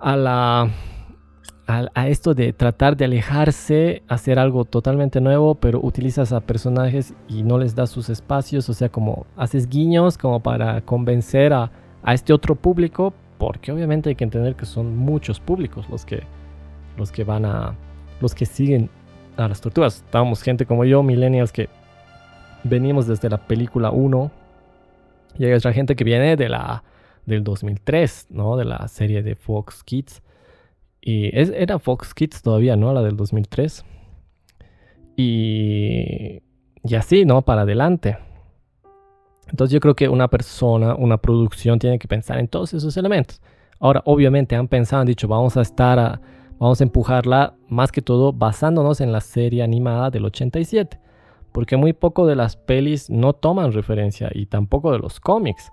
a 0.00 0.16
la 0.16 0.68
a, 1.70 2.08
esto 2.08 2.34
de 2.34 2.52
tratar 2.52 2.96
de 2.96 3.04
alejarse, 3.04 4.02
hacer 4.08 4.38
algo 4.38 4.64
totalmente 4.64 5.20
nuevo, 5.20 5.54
pero 5.54 5.80
utilizas 5.82 6.32
a 6.32 6.40
personajes 6.40 7.14
y 7.28 7.42
no 7.42 7.58
les 7.58 7.74
das 7.74 7.90
sus 7.90 8.08
espacios, 8.08 8.68
o 8.68 8.74
sea, 8.74 8.88
como 8.88 9.26
haces 9.36 9.68
guiños 9.68 10.18
como 10.18 10.40
para 10.40 10.80
convencer 10.82 11.52
a, 11.52 11.70
este 12.06 12.32
otro 12.32 12.54
público, 12.54 13.12
porque 13.38 13.72
obviamente 13.72 14.08
hay 14.08 14.14
que 14.14 14.24
entender 14.24 14.56
que 14.56 14.64
son 14.64 14.96
muchos 14.96 15.38
públicos 15.38 15.88
los 15.90 16.04
que, 16.04 16.22
los 16.96 17.12
que 17.12 17.24
van 17.24 17.44
a, 17.44 17.74
los 18.20 18.34
que 18.34 18.46
siguen 18.46 18.88
a 19.36 19.48
las 19.48 19.60
tortugas. 19.60 19.96
Estamos 19.96 20.42
gente 20.42 20.64
como 20.64 20.84
yo, 20.84 21.02
millennials, 21.02 21.52
que 21.52 21.68
venimos 22.64 23.06
desde 23.06 23.28
la 23.28 23.38
película 23.38 23.90
1 23.90 24.30
y 25.38 25.44
hay 25.44 25.52
otra 25.52 25.72
gente 25.72 25.94
que 25.94 26.04
viene 26.04 26.36
de 26.36 26.48
la 26.48 26.82
del 27.26 27.44
2003, 27.44 28.28
¿no? 28.30 28.56
De 28.56 28.64
la 28.64 28.88
serie 28.88 29.22
de 29.22 29.34
Fox 29.34 29.84
Kids. 29.84 30.22
Y 31.00 31.30
era 31.34 31.78
Fox 31.78 32.14
Kids 32.14 32.42
todavía, 32.42 32.76
¿no? 32.76 32.92
La 32.92 33.02
del 33.02 33.16
2003. 33.16 33.84
Y, 35.16 36.42
y 36.84 36.94
así, 36.94 37.24
¿no? 37.24 37.42
Para 37.42 37.62
adelante. 37.62 38.18
Entonces 39.50 39.72
yo 39.72 39.80
creo 39.80 39.96
que 39.96 40.08
una 40.08 40.28
persona, 40.28 40.94
una 40.94 41.18
producción 41.18 41.78
tiene 41.78 41.98
que 41.98 42.08
pensar 42.08 42.38
en 42.38 42.48
todos 42.48 42.72
esos 42.72 42.96
elementos. 42.96 43.40
Ahora, 43.80 44.02
obviamente 44.04 44.54
han 44.54 44.68
pensado, 44.68 45.00
han 45.00 45.06
dicho, 45.06 45.26
vamos 45.26 45.56
a 45.56 45.62
estar, 45.62 45.98
a, 45.98 46.20
vamos 46.58 46.80
a 46.80 46.84
empujarla 46.84 47.54
más 47.68 47.90
que 47.90 48.02
todo 48.02 48.32
basándonos 48.32 49.00
en 49.00 49.10
la 49.10 49.20
serie 49.20 49.62
animada 49.62 50.10
del 50.10 50.26
87. 50.26 51.00
Porque 51.52 51.76
muy 51.76 51.92
poco 51.92 52.26
de 52.26 52.36
las 52.36 52.56
pelis 52.56 53.10
no 53.10 53.32
toman 53.32 53.72
referencia 53.72 54.30
y 54.32 54.46
tampoco 54.46 54.92
de 54.92 54.98
los 55.00 55.18
cómics. 55.18 55.72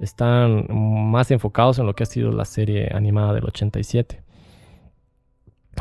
Están 0.00 0.66
más 0.68 1.30
enfocados 1.30 1.78
en 1.78 1.86
lo 1.86 1.94
que 1.94 2.02
ha 2.02 2.06
sido 2.06 2.32
la 2.32 2.44
serie 2.44 2.90
animada 2.92 3.34
del 3.34 3.44
87. 3.44 4.20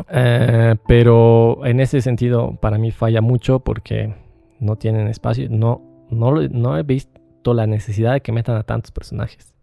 Eh, 0.10 0.76
pero 0.88 1.66
en 1.66 1.80
ese 1.80 2.02
sentido 2.02 2.58
para 2.62 2.78
mí 2.78 2.92
falla 2.92 3.22
mucho 3.22 3.60
porque 3.60 4.14
no 4.60 4.76
tienen 4.76 5.08
espacio. 5.08 5.48
No, 5.50 5.82
no, 6.10 6.32
no 6.32 6.78
he 6.78 6.84
visto 6.84 7.54
la 7.54 7.68
necesidad 7.68 8.14
de 8.14 8.22
que 8.22 8.32
metan 8.32 8.56
a 8.56 8.64
tantos 8.64 8.92
personajes. 8.92 9.54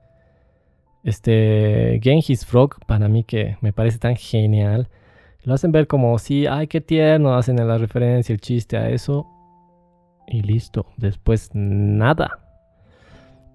Este 1.04 2.00
Genghis 2.02 2.44
Frog, 2.44 2.84
para 2.86 3.08
mí 3.08 3.24
que 3.24 3.56
me 3.60 3.72
parece 3.72 3.98
tan 3.98 4.16
genial, 4.16 4.88
lo 5.44 5.54
hacen 5.54 5.72
ver 5.72 5.86
como 5.86 6.18
si, 6.18 6.46
ay, 6.46 6.66
qué 6.66 6.80
tierno, 6.80 7.34
hacen 7.34 7.56
la 7.56 7.78
referencia, 7.78 8.32
el 8.32 8.40
chiste 8.40 8.76
a 8.76 8.90
eso, 8.90 9.26
y 10.26 10.42
listo. 10.42 10.86
Después 10.96 11.50
nada. 11.54 12.40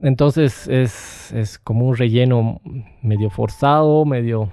Entonces 0.02 0.68
es, 0.68 1.32
es 1.34 1.60
como 1.60 1.88
un 1.88 1.96
relleno 1.96 2.62
medio 3.02 3.30
forzado, 3.30 4.06
medio... 4.06 4.52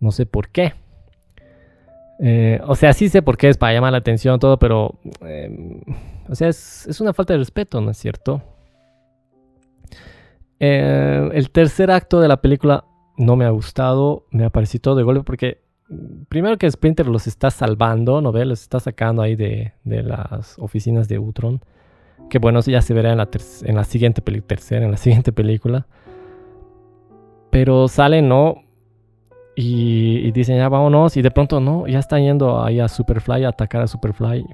No 0.00 0.10
sé 0.10 0.26
por 0.26 0.48
qué. 0.48 0.72
Eh, 2.24 2.60
o 2.68 2.76
sea, 2.76 2.92
sí 2.92 3.08
sé 3.08 3.20
por 3.20 3.36
qué 3.36 3.48
es 3.48 3.58
para 3.58 3.72
llamar 3.72 3.90
la 3.90 3.98
atención 3.98 4.38
todo, 4.38 4.56
pero... 4.56 4.94
Em, 5.22 5.80
o 6.28 6.36
sea, 6.36 6.48
es, 6.48 7.00
una 7.00 7.12
falta 7.12 7.32
de 7.32 7.40
respeto, 7.40 7.80
¿no 7.80 7.90
es 7.90 7.98
cierto? 7.98 8.40
Eh, 10.60 11.30
el 11.32 11.50
tercer 11.50 11.90
acto 11.90 12.20
de 12.20 12.28
la 12.28 12.40
película 12.40 12.84
no 13.16 13.34
me 13.34 13.44
ha 13.44 13.50
gustado, 13.50 14.26
me 14.30 14.44
ha 14.44 14.50
parecido 14.50 14.94
de 14.94 15.02
golpe 15.02 15.24
porque 15.24 15.62
mm, 15.88 16.22
primero 16.28 16.56
que 16.58 16.70
Sprinter 16.70 17.08
los 17.08 17.26
está 17.26 17.50
salvando, 17.50 18.20
¿no 18.20 18.30
ve? 18.30 18.44
Los 18.44 18.62
está 18.62 18.78
sacando 18.78 19.20
ahí 19.22 19.34
de, 19.34 19.72
las 19.84 20.56
oficinas 20.60 21.08
de 21.08 21.18
Utron. 21.18 21.60
Que 22.30 22.38
bueno, 22.38 22.60
eso 22.60 22.70
ya 22.70 22.82
se 22.82 22.94
verá 22.94 23.10
en 23.10 23.18
la, 23.18 23.28
en 23.64 23.74
la 23.74 23.82
siguiente 23.82 24.22
tercera, 24.22 24.84
en 24.84 24.92
la 24.92 24.96
siguiente 24.96 25.32
película. 25.32 25.88
Pero 27.50 27.88
sale, 27.88 28.22
¿no? 28.22 28.62
Y, 29.54 30.30
dicen, 30.32 30.56
ya 30.56 30.68
vámonos. 30.68 31.16
Y 31.16 31.22
de 31.22 31.30
pronto, 31.30 31.60
no, 31.60 31.86
ya 31.86 31.98
están 31.98 32.22
yendo 32.22 32.62
ahí 32.62 32.80
a 32.80 32.88
Superfly 32.88 33.44
a 33.44 33.50
atacar 33.50 33.82
a 33.82 33.86
Superfly. 33.86 34.44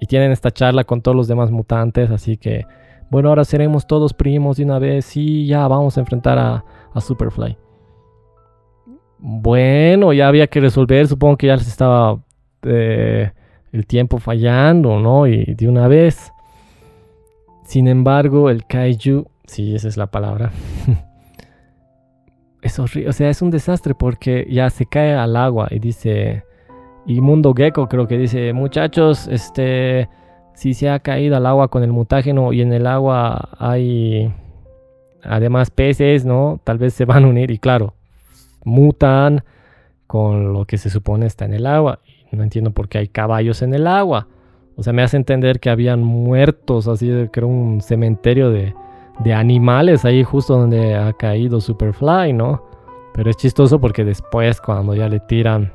Y 0.00 0.06
tienen 0.06 0.32
esta 0.32 0.50
charla 0.50 0.84
con 0.84 1.02
todos 1.02 1.16
los 1.16 1.28
demás 1.28 1.50
mutantes. 1.50 2.10
Así 2.10 2.36
que, 2.36 2.64
bueno, 3.10 3.28
ahora 3.28 3.44
seremos 3.44 3.86
todos 3.86 4.14
primos 4.14 4.56
de 4.56 4.64
una 4.64 4.78
vez. 4.78 5.16
Y 5.16 5.46
ya 5.46 5.66
vamos 5.68 5.96
a 5.96 6.00
enfrentar 6.00 6.38
a, 6.38 6.64
Superfly. 7.00 7.56
Bueno, 9.18 10.12
ya 10.12 10.28
había 10.28 10.46
que 10.48 10.60
resolver. 10.60 11.06
Supongo 11.06 11.36
que 11.36 11.46
ya 11.46 11.56
les 11.56 11.68
estaba 11.68 12.18
eh, 12.62 13.30
el 13.72 13.86
tiempo 13.86 14.18
fallando, 14.18 14.98
¿no? 14.98 15.26
Y 15.26 15.54
de 15.54 15.68
una 15.68 15.86
vez. 15.86 16.32
Sin 17.64 17.86
embargo, 17.86 18.48
el 18.48 18.64
Kaiju, 18.64 19.26
sí, 19.46 19.74
esa 19.74 19.88
es 19.88 19.96
la 19.96 20.06
palabra. 20.06 20.50
o 22.78 23.12
sea, 23.12 23.30
es 23.30 23.42
un 23.42 23.50
desastre 23.50 23.94
porque 23.94 24.46
ya 24.50 24.70
se 24.70 24.86
cae 24.86 25.14
al 25.14 25.36
agua 25.36 25.68
y 25.70 25.78
dice, 25.78 26.44
y 27.06 27.20
Mundo 27.20 27.54
Gecko 27.54 27.88
creo 27.88 28.06
que 28.06 28.18
dice, 28.18 28.52
muchachos, 28.52 29.28
este, 29.28 30.08
si 30.54 30.74
se 30.74 30.90
ha 30.90 30.98
caído 30.98 31.36
al 31.36 31.46
agua 31.46 31.68
con 31.68 31.82
el 31.82 31.92
mutágeno 31.92 32.52
y 32.52 32.60
en 32.60 32.72
el 32.72 32.86
agua 32.86 33.50
hay 33.58 34.32
además 35.22 35.70
peces, 35.70 36.24
¿no? 36.24 36.60
Tal 36.64 36.78
vez 36.78 36.94
se 36.94 37.04
van 37.04 37.24
a 37.24 37.28
unir 37.28 37.50
y 37.50 37.58
claro, 37.58 37.94
mutan 38.64 39.44
con 40.06 40.52
lo 40.52 40.64
que 40.64 40.78
se 40.78 40.90
supone 40.90 41.26
está 41.26 41.44
en 41.44 41.54
el 41.54 41.66
agua. 41.66 42.00
No 42.32 42.42
entiendo 42.42 42.72
por 42.72 42.88
qué 42.88 42.98
hay 42.98 43.08
caballos 43.08 43.62
en 43.62 43.74
el 43.74 43.86
agua. 43.86 44.26
O 44.76 44.82
sea, 44.82 44.92
me 44.92 45.02
hace 45.02 45.16
entender 45.16 45.60
que 45.60 45.70
habían 45.70 46.02
muertos, 46.02 46.88
así 46.88 47.08
de 47.08 47.30
que 47.30 47.40
era 47.40 47.46
un 47.46 47.80
cementerio 47.80 48.50
de, 48.50 48.74
de 49.18 49.34
animales 49.34 50.04
ahí 50.04 50.22
justo 50.22 50.56
donde 50.56 50.94
ha 50.94 51.12
caído 51.12 51.60
Superfly, 51.60 52.32
¿no? 52.32 52.62
Pero 53.14 53.30
es 53.30 53.36
chistoso 53.36 53.80
porque 53.80 54.04
después 54.04 54.60
cuando 54.60 54.94
ya 54.94 55.08
le 55.08 55.20
tiran 55.20 55.72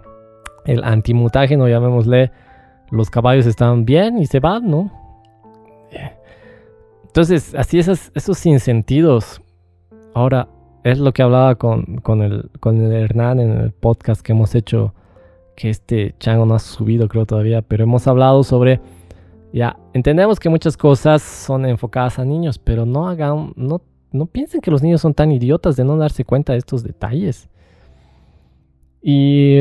el 0.66 0.84
antimutágeno, 0.84 1.68
llamémosle, 1.68 2.32
los 2.92 3.10
caballos 3.10 3.46
están 3.46 3.86
bien 3.86 4.18
y 4.18 4.26
se 4.26 4.40
van, 4.40 4.70
¿no? 4.70 4.92
Entonces, 7.04 7.54
así 7.56 7.80
esos, 7.80 8.12
esos 8.16 8.38
sinsentidos. 8.38 9.42
Ahora, 10.16 10.48
es 10.84 11.00
lo 11.00 11.12
que 11.12 11.22
hablaba 11.22 11.56
con, 11.56 11.98
con, 11.98 12.22
el, 12.22 12.50
con 12.60 12.82
el 12.82 12.92
Hernán 12.92 13.40
en 13.40 13.52
el 13.52 13.72
podcast 13.72 14.22
que 14.22 14.32
hemos 14.32 14.56
hecho, 14.56 14.94
que 15.56 15.70
este 15.70 16.16
chango 16.20 16.46
no 16.46 16.56
ha 16.56 16.60
subido 16.60 17.08
creo 17.08 17.26
todavía, 17.26 17.62
pero 17.62 17.84
hemos 17.84 18.08
hablado 18.08 18.44
sobre 18.44 18.80
ya, 19.54 19.78
entendemos 19.94 20.40
que 20.40 20.50
muchas 20.50 20.76
cosas 20.76 21.22
son 21.22 21.68
enfocadas 21.68 22.18
a 22.18 22.26
niños, 22.26 22.58
pero 22.58 22.88
no 22.88 23.08
hagan, 23.08 23.54
no, 23.56 23.84
no 24.12 24.26
piensen 24.26 24.62
que 24.62 24.72
los 24.72 24.82
niños 24.82 25.02
son 25.02 25.14
tan 25.14 25.32
idiotas 25.32 25.76
de 25.76 25.84
no 25.84 25.96
darse 25.96 26.26
cuenta 26.26 26.54
de 26.54 26.60
estos 26.60 26.82
detalles. 26.82 27.48
Y, 29.00 29.60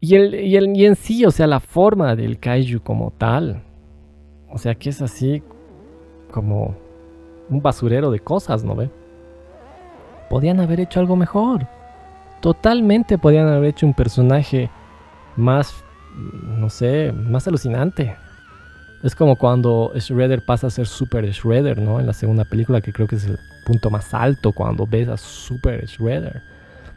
y, 0.00 0.14
el, 0.16 0.34
y, 0.34 0.56
el, 0.56 0.76
y 0.76 0.86
en 0.86 0.96
sí, 0.96 1.24
o 1.24 1.30
sea, 1.30 1.46
la 1.46 1.60
forma 1.60 2.16
del 2.16 2.40
kaiju 2.40 2.80
como 2.80 3.12
tal, 3.12 3.62
o 4.50 4.58
sea, 4.58 4.74
que 4.74 4.90
es 4.90 5.02
así 5.02 5.40
como 6.32 6.74
un 7.48 7.62
basurero 7.62 8.10
de 8.10 8.18
cosas, 8.18 8.64
¿no 8.64 8.74
ve? 8.74 8.90
Podían 10.28 10.58
haber 10.58 10.80
hecho 10.80 10.98
algo 10.98 11.14
mejor. 11.14 11.68
Totalmente 12.40 13.18
podían 13.18 13.46
haber 13.46 13.70
hecho 13.70 13.86
un 13.86 13.94
personaje 13.94 14.68
más, 15.36 15.84
no 16.58 16.68
sé, 16.70 17.12
más 17.12 17.46
alucinante. 17.46 18.16
Es 19.02 19.14
como 19.14 19.36
cuando 19.36 19.92
Shredder 19.94 20.44
pasa 20.44 20.66
a 20.66 20.70
ser 20.70 20.86
Super 20.86 21.24
Shredder, 21.30 21.80
¿no? 21.80 22.00
En 22.00 22.06
la 22.06 22.12
segunda 22.12 22.44
película, 22.44 22.80
que 22.80 22.92
creo 22.92 23.06
que 23.06 23.16
es 23.16 23.26
el 23.26 23.38
punto 23.64 23.90
más 23.90 24.12
alto 24.12 24.52
cuando 24.52 24.86
ves 24.86 25.08
a 25.08 25.16
Super 25.16 25.84
Shredder. 25.86 26.42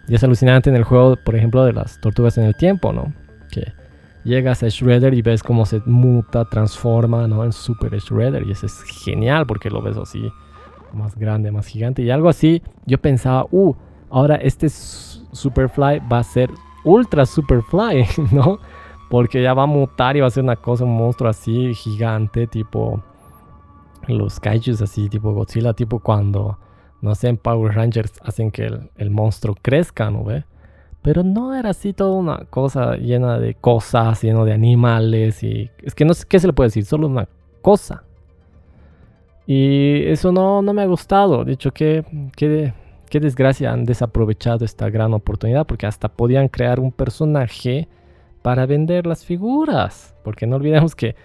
Y 0.08 0.16
es 0.16 0.24
alucinante 0.24 0.70
en 0.70 0.76
el 0.76 0.84
juego, 0.84 1.16
por 1.16 1.36
ejemplo, 1.36 1.64
de 1.64 1.74
las 1.74 2.00
tortugas 2.02 2.38
en 2.38 2.46
el 2.46 2.56
tiempo, 2.56 2.92
¿no? 2.92 3.14
Que 3.52 3.74
llegas 4.24 4.64
a 4.64 4.68
Shredder 4.68 5.14
y 5.14 5.22
ves 5.22 5.44
cómo 5.44 5.66
se 5.66 5.80
muta, 5.86 6.46
transforma, 6.46 7.28
¿no? 7.28 7.44
En 7.44 7.52
Super 7.52 7.96
Shredder. 8.00 8.48
Y 8.48 8.52
eso 8.52 8.66
es 8.66 8.82
genial 8.82 9.46
porque 9.46 9.70
lo 9.70 9.82
ves 9.84 9.98
así, 9.98 10.32
más 10.94 11.16
grande, 11.16 11.52
más 11.52 11.68
gigante. 11.68 12.02
Y 12.02 12.10
algo 12.10 12.30
así, 12.30 12.64
yo 12.88 12.98
pensaba, 12.98 13.46
uh, 13.52 13.76
ahora 14.10 14.38
este 14.38 14.70
Superfly 14.70 16.02
va 16.12 16.20
a 16.20 16.24
ser 16.24 16.50
Ultra 16.84 17.28
Superfly, 17.28 18.06
¿no? 18.32 18.60
Porque 19.12 19.44
ya 19.44 19.54
va 19.54 19.64
a 19.64 19.66
mutar 19.66 20.16
y 20.16 20.22
va 20.22 20.28
a 20.28 20.30
ser 20.30 20.42
una 20.42 20.56
cosa, 20.56 20.86
un 20.86 20.96
monstruo 20.96 21.30
así 21.30 21.74
gigante, 21.74 22.48
tipo 22.48 23.04
los 24.08 24.40
kaijus 24.40 24.82
así, 24.82 25.10
tipo 25.10 25.34
Godzilla, 25.34 25.74
tipo 25.74 26.00
cuando, 26.00 26.58
no 27.02 27.14
sé, 27.14 27.28
en 27.28 27.36
Power 27.36 27.76
Rangers 27.76 28.14
hacen 28.24 28.52
que 28.52 28.72
el, 28.96 29.10
monstruo 29.10 29.54
crezca, 29.62 30.10
¿no 30.10 30.24
ve? 30.24 30.46
Pero 31.02 31.24
no 31.24 31.54
era 31.54 31.72
así 31.72 31.92
toda 31.92 32.14
una 32.14 32.46
cosa 32.46 32.96
llena 32.96 33.38
de 33.38 33.54
cosas, 33.54 34.22
lleno 34.24 34.46
de 34.46 34.54
animales 34.54 35.44
y... 35.44 35.70
Es 35.84 35.94
que 35.94 36.06
no 36.06 36.14
sé 36.14 36.26
qué 36.26 36.40
se 36.40 36.48
le 36.48 36.54
puede 36.54 36.68
decir, 36.68 36.86
solo 36.86 37.08
una 37.08 37.28
cosa. 37.62 38.06
Y 39.46 40.06
eso 40.06 40.32
no, 40.32 40.62
no 40.62 40.72
me 40.74 40.84
ha 40.84 40.86
gustado. 40.86 41.44
De 41.44 41.52
hecho, 41.52 41.74
qué, 41.74 42.06
qué, 42.38 42.74
qué 43.10 43.20
desgracia 43.20 43.74
han 43.74 43.84
desaprovechado 43.84 44.64
esta 44.64 44.90
gran 44.90 45.14
oportunidad 45.14 45.68
porque 45.68 45.86
hasta 45.86 46.08
podían 46.08 46.48
crear 46.48 46.80
un 46.80 46.94
personaje 46.94 47.90
para 48.42 48.66
vender 48.66 49.06
las 49.06 49.26
figuras. 49.26 50.16
Porque 50.24 50.48
no 50.48 50.56
olvidemos 50.58 50.96
que, 50.96 51.16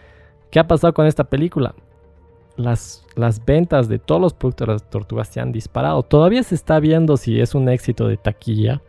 ¿qué 0.51 0.59
ha 0.59 0.67
pasado 0.67 0.95
con 0.95 1.07
esta 1.07 1.25
película? 1.25 1.75
Las, 2.57 3.05
las 3.17 3.45
ventas 3.45 3.89
de 3.89 3.99
todos 3.99 4.21
los 4.21 4.35
productos 4.35 4.67
de 4.67 4.73
las 4.73 4.91
tortugas 4.91 5.29
se 5.29 5.41
han 5.41 5.53
disparado. 5.53 6.03
Todavía 6.03 6.43
se 6.43 6.55
está 6.55 6.81
viendo 6.81 7.17
si 7.17 7.41
es 7.41 7.55
un 7.55 7.69
éxito 7.69 8.09
de 8.09 8.17
taquilla, 8.17 8.83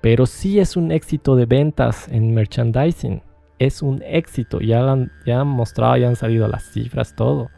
pero 0.00 0.26
sí 0.26 0.58
es 0.58 0.76
un 0.76 0.92
éxito 0.92 1.36
de 1.36 1.46
ventas 1.46 2.08
en 2.08 2.34
merchandising. 2.34 3.22
Es 3.58 3.82
un 3.82 4.02
éxito, 4.06 4.60
ya, 4.60 4.88
han, 4.88 5.10
ya 5.26 5.40
han 5.40 5.48
mostrado, 5.48 5.96
ya 5.96 6.08
han 6.08 6.16
salido 6.16 6.46
las 6.46 6.64
cifras, 6.72 7.14
todo. 7.16 7.48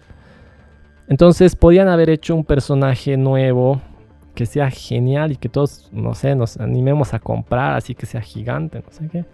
Entonces 1.09 1.57
podían 1.57 1.89
haber 1.89 2.09
hecho 2.09 2.35
un 2.35 2.45
personaje 2.45 3.17
nuevo 3.17 3.83
que 4.35 4.47
sea 4.47 4.71
genial 4.71 5.33
y 5.33 5.37
que 5.37 5.49
todos, 5.49 5.91
no 5.93 6.15
sé, 6.15 6.35
nos 6.35 6.57
animemos 6.59 7.13
a 7.15 7.19
comprar, 7.19 7.77
así 7.77 7.95
que 7.95 8.07
sea 8.07 8.21
gigante, 8.21 8.81
no 8.81 8.91
sé 8.91 9.09
qué. 9.09 9.25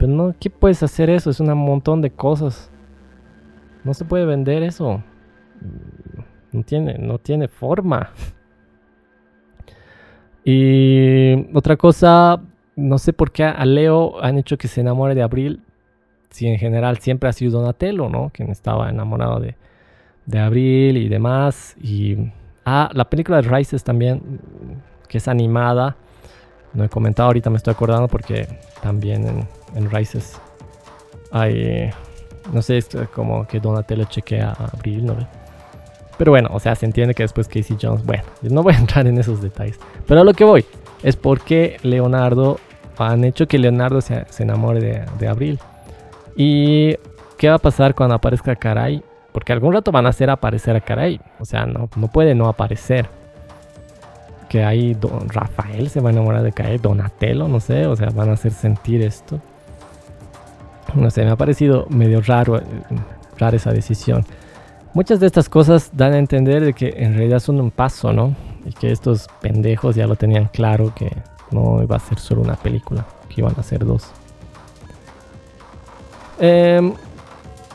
Pero 0.00 0.12
no, 0.12 0.34
¿qué 0.40 0.48
puedes 0.48 0.82
hacer 0.82 1.10
eso? 1.10 1.28
Es 1.28 1.40
un 1.40 1.52
montón 1.58 2.00
de 2.00 2.10
cosas. 2.10 2.70
No 3.84 3.92
se 3.92 4.06
puede 4.06 4.24
vender 4.24 4.62
eso. 4.62 5.02
No 6.52 6.62
tiene, 6.62 6.96
no 6.96 7.18
tiene 7.18 7.48
forma. 7.48 8.10
Y 10.42 11.54
otra 11.54 11.76
cosa, 11.76 12.40
no 12.76 12.96
sé 12.96 13.12
por 13.12 13.30
qué 13.30 13.44
a 13.44 13.62
Leo 13.66 14.22
han 14.24 14.38
hecho 14.38 14.56
que 14.56 14.68
se 14.68 14.80
enamore 14.80 15.14
de 15.14 15.22
Abril. 15.22 15.62
Si 16.30 16.46
en 16.46 16.58
general 16.58 16.96
siempre 16.96 17.28
ha 17.28 17.34
sido 17.34 17.60
Donatello, 17.60 18.08
¿no? 18.08 18.30
Quien 18.32 18.48
estaba 18.48 18.88
enamorado 18.88 19.38
de, 19.38 19.54
de 20.24 20.38
Abril 20.38 20.96
y 20.96 21.10
demás. 21.10 21.76
Y. 21.78 22.32
Ah, 22.64 22.88
la 22.94 23.10
película 23.10 23.42
de 23.42 23.48
Rises 23.50 23.84
también, 23.84 24.40
que 25.08 25.18
es 25.18 25.28
animada. 25.28 25.96
No 26.72 26.84
he 26.84 26.88
comentado, 26.88 27.26
ahorita 27.26 27.50
me 27.50 27.58
estoy 27.58 27.74
acordando 27.74 28.08
porque 28.08 28.48
también 28.80 29.26
en, 29.26 29.59
en 29.74 29.90
Rises 29.90 30.40
hay, 31.30 31.90
no 32.52 32.62
sé, 32.62 32.78
es 32.78 32.88
como 33.14 33.46
que 33.46 33.60
Donatello 33.60 34.04
chequea 34.04 34.50
a 34.50 34.64
Abril, 34.76 35.06
¿no? 35.06 35.16
Pero 36.18 36.32
bueno, 36.32 36.50
o 36.52 36.60
sea, 36.60 36.74
se 36.74 36.84
entiende 36.84 37.14
que 37.14 37.22
después 37.22 37.48
Casey 37.48 37.78
Jones, 37.80 38.04
bueno, 38.04 38.24
no 38.42 38.62
voy 38.62 38.74
a 38.74 38.78
entrar 38.80 39.06
en 39.06 39.18
esos 39.18 39.40
detalles. 39.40 39.78
Pero 40.06 40.20
a 40.20 40.24
lo 40.24 40.34
que 40.34 40.44
voy 40.44 40.64
es 41.02 41.16
porque 41.16 41.78
Leonardo, 41.82 42.58
han 42.98 43.24
hecho 43.24 43.48
que 43.48 43.58
Leonardo 43.58 44.00
se, 44.00 44.26
se 44.28 44.42
enamore 44.42 44.80
de, 44.80 45.04
de, 45.18 45.28
Abril. 45.28 45.58
¿Y 46.36 46.96
qué 47.38 47.48
va 47.48 47.54
a 47.54 47.58
pasar 47.58 47.94
cuando 47.94 48.14
aparezca 48.14 48.54
Caray? 48.54 49.02
Porque 49.32 49.52
algún 49.52 49.72
rato 49.72 49.90
van 49.92 50.04
a 50.04 50.10
hacer 50.10 50.28
aparecer 50.28 50.76
a 50.76 50.80
Caray. 50.80 51.20
O 51.38 51.46
sea, 51.46 51.64
no, 51.64 51.88
no 51.96 52.08
puede 52.08 52.34
no 52.34 52.48
aparecer 52.48 53.08
que 54.50 54.64
ahí 54.64 54.94
Don 54.94 55.28
Rafael 55.28 55.88
se 55.88 56.00
va 56.00 56.10
a 56.10 56.12
enamorar 56.12 56.42
de 56.42 56.52
caer, 56.52 56.80
Donatello, 56.82 57.46
no 57.46 57.60
sé, 57.60 57.86
o 57.86 57.94
sea, 57.94 58.10
van 58.10 58.30
a 58.30 58.32
hacer 58.32 58.50
sentir 58.50 59.00
esto. 59.00 59.40
No 60.94 61.10
sé, 61.10 61.24
me 61.24 61.30
ha 61.30 61.36
parecido 61.36 61.86
medio 61.88 62.20
raro, 62.20 62.58
eh, 62.58 62.62
rara 63.38 63.56
esa 63.56 63.72
decisión. 63.72 64.24
Muchas 64.92 65.20
de 65.20 65.26
estas 65.26 65.48
cosas 65.48 65.90
dan 65.92 66.14
a 66.14 66.18
entender 66.18 66.64
de 66.64 66.72
que 66.72 66.94
en 66.96 67.14
realidad 67.14 67.38
son 67.38 67.60
un 67.60 67.70
paso, 67.70 68.12
¿no? 68.12 68.34
Y 68.64 68.72
que 68.72 68.90
estos 68.90 69.28
pendejos 69.40 69.94
ya 69.94 70.06
lo 70.06 70.16
tenían 70.16 70.46
claro 70.46 70.92
que 70.94 71.16
no 71.52 71.82
iba 71.82 71.96
a 71.96 72.00
ser 72.00 72.18
solo 72.18 72.42
una 72.42 72.56
película, 72.56 73.06
que 73.28 73.40
iban 73.40 73.54
a 73.56 73.62
ser 73.62 73.84
dos. 73.84 74.10
Eh, 76.40 76.92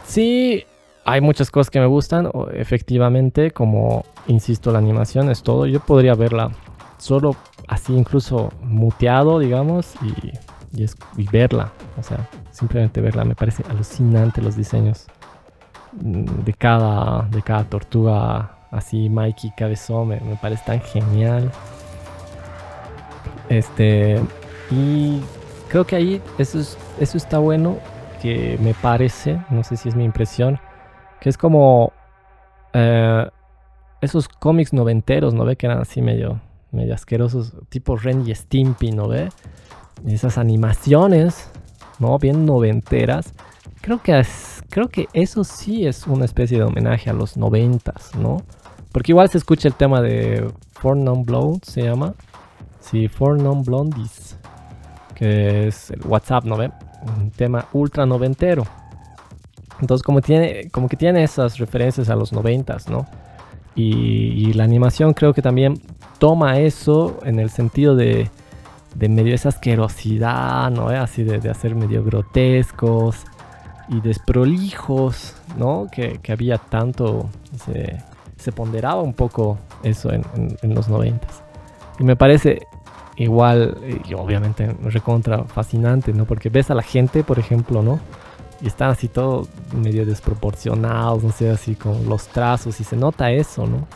sí, 0.06 0.66
hay 1.06 1.22
muchas 1.22 1.52
cosas 1.52 1.70
que 1.70 1.80
me 1.80 1.86
gustan, 1.86 2.30
efectivamente, 2.54 3.52
como 3.52 4.04
insisto, 4.28 4.72
la 4.72 4.80
animación 4.80 5.30
es 5.30 5.44
todo. 5.44 5.66
Yo 5.68 5.80
podría 5.80 6.16
verla 6.16 6.52
solo 6.98 7.36
así, 7.68 7.94
incluso 7.94 8.52
muteado, 8.62 9.40
digamos, 9.40 9.94
y, 10.02 10.32
y, 10.76 11.28
verla. 11.28 11.72
O 11.98 12.04
sea, 12.04 12.28
simplemente 12.52 13.02
verla. 13.02 13.24
Me 13.24 13.36
parece 13.36 13.64
alucinante 13.70 14.42
los 14.42 14.56
diseños. 14.56 15.08
de 15.94 16.54
cada, 16.54 17.28
de 17.30 17.42
cada 17.42 17.64
tortuga 17.64 18.56
así 18.72 19.10
Mikey 19.10 19.52
Cabezón 19.56 20.10
me, 20.10 20.20
me, 20.20 20.36
parece 20.36 20.64
tan 20.66 20.82
genial 20.82 21.50
este 23.48 24.20
y 24.72 25.22
creo 25.70 25.86
que 25.86 25.96
ahí 25.96 26.22
eso, 26.38 26.60
eso 27.00 27.18
está 27.18 27.38
bueno 27.38 27.78
que 28.22 28.58
me 28.62 28.74
parece 28.74 29.40
no 29.50 29.64
sé 29.64 29.78
si 29.78 29.88
es 29.88 29.96
mi 29.96 30.04
impresión 30.04 30.60
que 31.22 31.30
es 31.30 31.38
como 31.38 31.94
eh, 32.74 33.30
esos 34.02 34.28
cómics 34.28 34.74
noventeros 34.74 35.34
no 35.34 35.46
ve 35.46 35.56
que 35.56 35.68
eran 35.68 35.80
así 35.80 36.02
medio 36.02 36.42
medio 36.72 36.94
asquerosos 36.94 37.54
tipo 37.70 37.96
Ren 37.96 38.28
y 38.28 38.36
Stimpy 38.36 38.92
no 38.92 39.08
ve 39.08 39.30
esas 40.06 40.38
animaciones 40.38 41.50
no 42.00 42.18
bien 42.20 42.46
noventeras 42.46 43.34
creo 43.86 44.02
que 44.02 44.20
creo 44.70 44.90
que 44.90 45.08
eso 45.14 45.44
sí 45.44 45.86
es 45.86 46.08
una 46.08 46.26
especie 46.26 46.58
de 46.58 46.64
homenaje 46.64 47.12
a 47.12 47.14
los 47.14 47.38
noventas, 47.38 48.16
¿no? 48.16 48.42
Porque 48.92 49.12
igual 49.12 49.30
se 49.30 49.38
escucha 49.38 49.68
el 49.68 49.76
tema 49.76 50.02
de 50.02 50.50
Four 50.72 50.98
Non 50.98 51.24
Blondes, 51.24 51.70
se 51.70 51.84
llama. 51.84 52.16
Sí, 52.80 53.08
Four 53.08 53.42
Non 53.42 53.64
Blondies. 53.64 54.38
Que 55.14 55.68
es 55.68 55.92
el 55.92 56.02
WhatsApp, 56.06 56.46
¿no 56.46 56.58
ve? 56.58 56.72
Un 57.18 57.30
tema 57.30 57.68
ultra 57.74 58.06
noventero. 58.06 58.66
Entonces, 59.82 60.04
como, 60.04 60.22
tiene, 60.22 60.70
como 60.72 60.90
que 60.90 60.98
tiene 60.98 61.24
esas 61.24 61.60
referencias 61.60 62.10
a 62.10 62.16
los 62.16 62.34
noventas, 62.34 62.90
¿no? 62.90 63.06
Y, 63.76 64.54
la 64.54 64.64
animación 64.64 65.14
creo 65.14 65.34
que 65.34 65.42
también 65.42 65.82
toma 66.18 66.60
eso 66.60 67.20
en 67.24 67.40
el 67.40 67.50
sentido 67.50 67.96
de, 67.96 68.30
de 68.96 69.10
medio 69.10 69.36
esa 69.36 69.50
asquerosidad, 69.50 70.72
¿no? 70.72 70.88
Así 70.88 71.24
de, 71.24 71.40
de 71.40 71.50
hacer 71.50 71.76
medio 71.76 72.04
grotescos 72.04 73.26
y 73.90 74.02
desprolijos, 74.02 75.36
¿no? 75.58 75.88
Que, 75.92 76.20
había 76.32 76.58
tanto, 76.58 77.30
se, 77.66 78.52
ponderaba 78.52 79.02
un 79.02 79.14
poco 79.14 79.58
eso 79.84 80.12
en, 80.12 80.24
los 80.74 80.88
noventas. 80.88 81.44
Y 82.00 82.04
me 82.04 82.16
parece 82.16 82.68
igual, 83.18 83.78
y 84.08 84.14
obviamente 84.14 84.76
recontra 84.84 85.44
fascinante, 85.46 86.14
¿no? 86.14 86.26
Porque 86.26 86.50
ves 86.50 86.72
a 86.72 86.76
la 86.76 86.84
gente, 86.84 87.24
por 87.24 87.40
ejemplo, 87.40 87.82
¿no? 87.82 88.00
Y 88.62 88.68
están 88.68 88.90
así 88.92 89.08
todo 89.08 89.48
medio 89.74 90.06
desproporcionados, 90.06 91.24
no 91.24 91.32
sé, 91.32 91.50
así 91.50 91.76
con 91.76 92.08
los 92.08 92.28
trazos, 92.28 92.80
y 92.80 92.84
se 92.84 92.96
nota 92.96 93.32
eso, 93.32 93.68
¿no? 93.68 93.88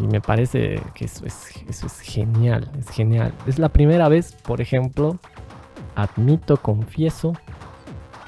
Y 0.00 0.06
me 0.06 0.20
parece 0.20 0.80
que 0.94 1.04
eso 1.04 1.26
es, 1.26 1.50
eso 1.68 1.86
es 1.86 2.00
genial, 2.00 2.70
es 2.78 2.88
genial. 2.88 3.32
Es 3.46 3.58
la 3.58 3.68
primera 3.68 4.08
vez, 4.08 4.32
por 4.42 4.60
ejemplo, 4.60 5.18
admito, 5.94 6.56
confieso, 6.56 7.34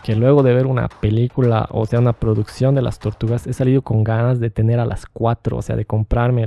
que 0.03 0.15
luego 0.15 0.43
de 0.43 0.53
ver 0.53 0.67
una 0.67 0.89
película, 0.89 1.67
o 1.71 1.87
sea, 1.87 1.99
una 2.01 2.13
producción 2.13 2.75
de 2.75 2.83
las 2.83 2.99
tortugas, 2.99 3.47
he 3.47 3.55
salido 3.55 3.81
con 3.81 4.05
ganas 4.05 4.39
de 4.39 4.51
tener 4.51 4.79
a 4.79 4.85
las 4.85 5.07
cuatro, 5.07 5.57
o 5.57 5.63
sea, 5.63 5.77
de 5.77 5.87
comprarme 5.87 6.47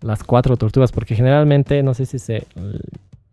las 0.00 0.24
cuatro 0.24 0.56
tortugas, 0.56 0.90
porque 0.90 1.14
generalmente, 1.14 1.82
no 1.82 1.92
sé 1.92 2.06
si 2.06 2.18
se 2.18 2.46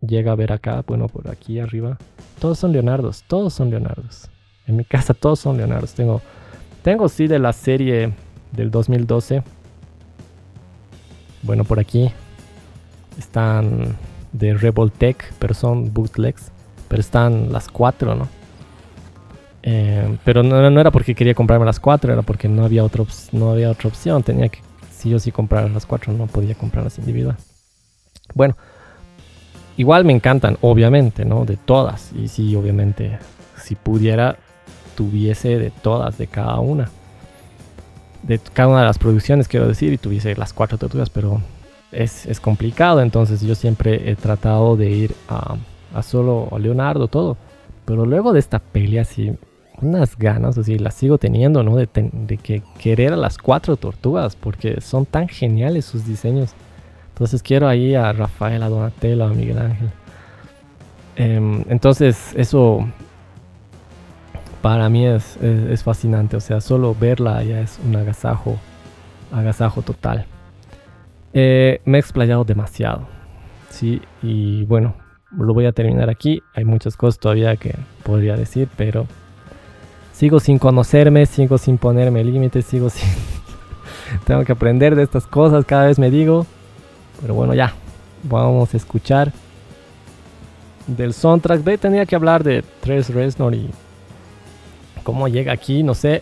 llega 0.00 0.32
a 0.32 0.34
ver 0.34 0.52
acá, 0.52 0.84
bueno, 0.86 1.08
por 1.08 1.30
aquí 1.30 1.58
arriba, 1.58 1.96
todos 2.38 2.58
son 2.58 2.72
Leonardos, 2.72 3.24
todos 3.26 3.54
son 3.54 3.70
Leonardos. 3.70 4.28
En 4.66 4.76
mi 4.76 4.84
casa 4.84 5.14
todos 5.14 5.38
son 5.40 5.56
Leonardos. 5.56 5.94
Tengo, 5.94 6.20
tengo 6.82 7.08
sí 7.08 7.26
de 7.26 7.38
la 7.38 7.52
serie 7.52 8.12
del 8.52 8.70
2012. 8.70 9.42
Bueno, 11.46 11.62
por 11.62 11.78
aquí 11.78 12.10
están 13.18 13.96
de 14.32 14.54
Rebel 14.54 14.90
Tech, 14.90 15.32
pero 15.38 15.54
son 15.54 15.94
bootlegs, 15.94 16.50
pero 16.88 17.00
están 17.00 17.52
las 17.52 17.68
cuatro, 17.68 18.16
¿no? 18.16 18.28
Eh, 19.62 20.18
pero 20.24 20.42
no, 20.42 20.80
era 20.80 20.90
porque 20.90 21.14
quería 21.14 21.34
comprarme 21.34 21.64
las 21.64 21.78
cuatro, 21.78 22.12
era 22.12 22.22
porque 22.22 22.48
no 22.48 22.64
había, 22.64 22.82
otra 22.82 23.04
no 23.30 23.50
había 23.50 23.70
otra 23.70 23.88
opción. 23.88 24.24
Tenía 24.24 24.48
que, 24.48 24.58
si 24.90 25.10
yo 25.10 25.20
sí 25.20 25.30
comprar 25.30 25.70
las 25.70 25.86
cuatro, 25.86 26.12
no 26.12 26.26
podía 26.26 26.56
comprarlas 26.56 26.98
individual. 26.98 27.36
Bueno, 28.34 28.56
igual 29.76 30.04
me 30.04 30.12
encantan, 30.12 30.58
obviamente, 30.62 31.24
¿no? 31.24 31.44
De 31.44 31.56
todas. 31.56 32.12
Y 32.12 32.26
sí, 32.26 32.56
obviamente, 32.56 33.18
si 33.56 33.76
pudiera, 33.76 34.36
tuviese 34.96 35.58
de 35.58 35.70
todas, 35.70 36.18
de 36.18 36.26
cada 36.26 36.58
una. 36.58 36.90
De 38.26 38.38
cada 38.38 38.68
una 38.68 38.80
de 38.80 38.86
las 38.86 38.98
producciones, 38.98 39.48
quiero 39.48 39.68
decir, 39.68 39.92
y 39.92 39.98
tuviese 39.98 40.34
las 40.34 40.52
cuatro 40.52 40.78
tortugas, 40.78 41.10
pero 41.10 41.40
es, 41.92 42.26
es 42.26 42.40
complicado. 42.40 43.00
Entonces 43.00 43.40
yo 43.40 43.54
siempre 43.54 44.10
he 44.10 44.16
tratado 44.16 44.76
de 44.76 44.90
ir 44.90 45.14
a, 45.28 45.56
a 45.94 46.02
solo 46.02 46.48
a 46.52 46.58
Leonardo, 46.58 47.08
todo. 47.08 47.36
Pero 47.84 48.04
luego 48.04 48.32
de 48.32 48.40
esta 48.40 48.58
pelea, 48.58 49.04
sí 49.04 49.32
unas 49.80 50.16
ganas, 50.16 50.56
así 50.58 50.78
las 50.78 50.94
sigo 50.94 51.18
teniendo, 51.18 51.62
¿no? 51.62 51.76
De, 51.76 51.86
que 51.86 52.62
querer 52.78 53.12
a 53.12 53.16
las 53.16 53.38
cuatro 53.38 53.76
tortugas, 53.76 54.36
porque 54.36 54.80
son 54.80 55.06
tan 55.06 55.28
geniales 55.28 55.84
sus 55.84 56.06
diseños. 56.06 56.52
Entonces 57.12 57.42
quiero 57.42 57.68
ahí 57.68 57.94
a 57.94 58.12
Rafael, 58.12 58.62
a 58.62 58.68
Donatello, 58.68 59.24
a 59.24 59.28
Miguel 59.28 59.58
Ángel. 59.58 59.90
Em, 61.16 61.64
entonces 61.68 62.32
eso 62.36 62.86
para 64.66 64.88
mí 64.88 65.06
es, 65.06 65.36
es, 65.36 65.84
fascinante, 65.84 66.36
o 66.36 66.40
sea, 66.40 66.60
solo 66.60 66.92
verla 66.92 67.40
ya 67.44 67.60
es 67.60 67.78
un 67.86 67.94
agasajo, 67.94 68.58
agasajo 69.30 69.82
total. 69.82 70.26
Eh, 71.32 71.80
me 71.84 71.98
he 71.98 72.00
explayado 72.00 72.42
demasiado, 72.42 73.06
sí, 73.70 74.02
y 74.24 74.64
bueno, 74.64 74.96
lo 75.30 75.54
voy 75.54 75.66
a 75.66 75.72
terminar 75.72 76.10
aquí. 76.10 76.42
Hay 76.52 76.64
muchas 76.64 76.96
cosas 76.96 77.20
todavía 77.20 77.54
que 77.54 77.76
podría 78.02 78.34
decir, 78.34 78.68
pero 78.76 79.06
sigo 80.12 80.40
sin 80.40 80.58
conocerme, 80.58 81.26
sigo 81.26 81.58
sin 81.58 81.78
ponerme 81.78 82.24
límites, 82.24 82.64
sigo 82.64 82.90
sin... 82.90 83.08
Tengo 84.26 84.42
que 84.42 84.50
aprender 84.50 84.96
de 84.96 85.04
estas 85.04 85.28
cosas, 85.28 85.64
cada 85.64 85.86
vez 85.86 86.00
me 86.00 86.10
digo. 86.10 86.44
Pero 87.20 87.34
bueno, 87.34 87.54
ya. 87.54 87.72
Vamos 88.24 88.74
a 88.74 88.76
escuchar 88.76 89.32
del 90.88 91.14
soundtrack. 91.14 91.60
De 91.60 91.78
tenía 91.78 92.04
que 92.04 92.16
hablar 92.16 92.42
de 92.42 92.64
Tres 92.80 93.10
Reznor 93.10 93.54
y 93.54 93.70
cómo 95.06 95.28
llega 95.28 95.52
aquí, 95.52 95.84
no 95.84 95.94
sé. 95.94 96.20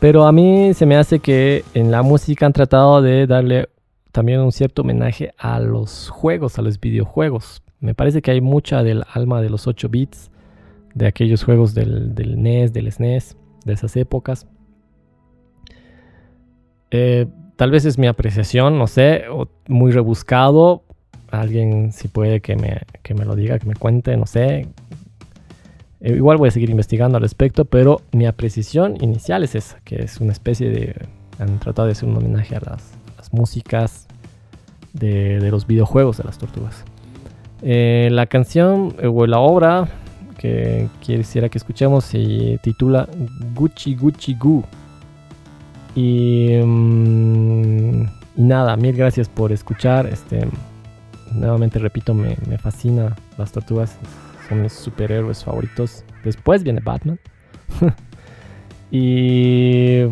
Pero 0.00 0.26
a 0.26 0.32
mí 0.32 0.74
se 0.74 0.84
me 0.84 0.96
hace 0.96 1.18
que 1.18 1.64
en 1.72 1.90
la 1.90 2.02
música 2.02 2.44
han 2.44 2.52
tratado 2.52 3.00
de 3.00 3.26
darle 3.26 3.70
también 4.12 4.40
un 4.40 4.52
cierto 4.52 4.82
homenaje 4.82 5.32
a 5.38 5.58
los 5.60 6.10
juegos, 6.10 6.58
a 6.58 6.62
los 6.62 6.78
videojuegos. 6.78 7.62
Me 7.80 7.94
parece 7.94 8.20
que 8.20 8.32
hay 8.32 8.42
mucha 8.42 8.82
del 8.82 9.02
alma 9.14 9.40
de 9.40 9.48
los 9.48 9.66
8 9.66 9.88
bits 9.88 10.30
de 10.92 11.06
aquellos 11.06 11.42
juegos 11.42 11.72
del, 11.72 12.12
NES, 12.14 12.74
del 12.74 12.92
SNES, 12.92 13.38
de 13.64 13.72
esas 13.72 13.96
épocas. 13.96 14.46
Eh, 16.90 17.24
tal 17.56 17.70
vez 17.70 17.86
es 17.86 17.96
mi 17.98 18.08
apreciación, 18.08 18.78
no 18.78 18.88
sé, 18.88 19.24
muy 19.68 19.90
rebuscado. 19.90 20.82
Alguien 21.30 21.92
si 21.92 22.08
puede 22.08 22.42
que 22.42 22.56
me, 22.56 22.82
me 23.18 23.24
lo 23.24 23.34
diga, 23.34 23.58
que 23.58 23.66
me 23.66 23.74
cuente, 23.74 24.18
no 24.18 24.26
sé. 24.26 24.68
Eh, 26.04 26.16
igual 26.16 26.36
voy 26.36 26.48
a 26.48 26.50
seguir 26.50 26.68
investigando 26.68 27.16
al 27.16 27.22
respecto, 27.22 27.64
pero 27.64 28.02
mi 28.12 28.26
apreciación 28.26 29.02
inicial 29.02 29.42
es 29.42 29.54
esa, 29.54 29.80
que 29.84 30.02
es 30.02 30.20
una 30.20 30.32
especie 30.32 30.68
de... 30.68 30.94
Han 31.38 31.58
tratado 31.58 31.86
de 31.86 31.92
hacer 31.92 32.08
un 32.08 32.16
homenaje 32.16 32.54
a 32.54 32.60
las, 32.60 32.92
músicas 33.32 34.06
de, 34.92 35.50
los 35.50 35.66
videojuegos 35.66 36.18
de 36.18 36.24
las 36.24 36.36
tortugas. 36.38 36.84
Eh, 37.62 38.10
la 38.12 38.26
canción 38.26 38.94
o 39.02 39.26
la 39.26 39.38
obra 39.38 39.88
que 40.38 40.88
quisiera 41.00 41.48
que 41.48 41.56
escuchemos 41.56 42.04
se 42.04 42.60
titula 42.62 43.08
Gucci 43.54 43.96
Gucci 43.96 44.34
Gu. 44.34 44.62
Y, 45.96 46.50
mm, 46.62 48.02
y 48.36 48.42
nada, 48.42 48.76
mil 48.76 48.94
gracias 48.94 49.28
por 49.28 49.52
escuchar. 49.52 50.06
Este, 50.06 50.46
nuevamente 51.32 51.78
repito, 51.78 52.12
me, 52.12 52.36
me 52.46 52.58
fascina 52.58 53.16
las 53.38 53.50
tortugas. 53.50 53.98
Son 54.48 54.62
mis 54.62 54.72
superhéroes 54.72 55.44
favoritos. 55.44 56.04
Después 56.24 56.62
viene 56.62 56.80
Batman. 56.80 57.18
y, 58.90 60.02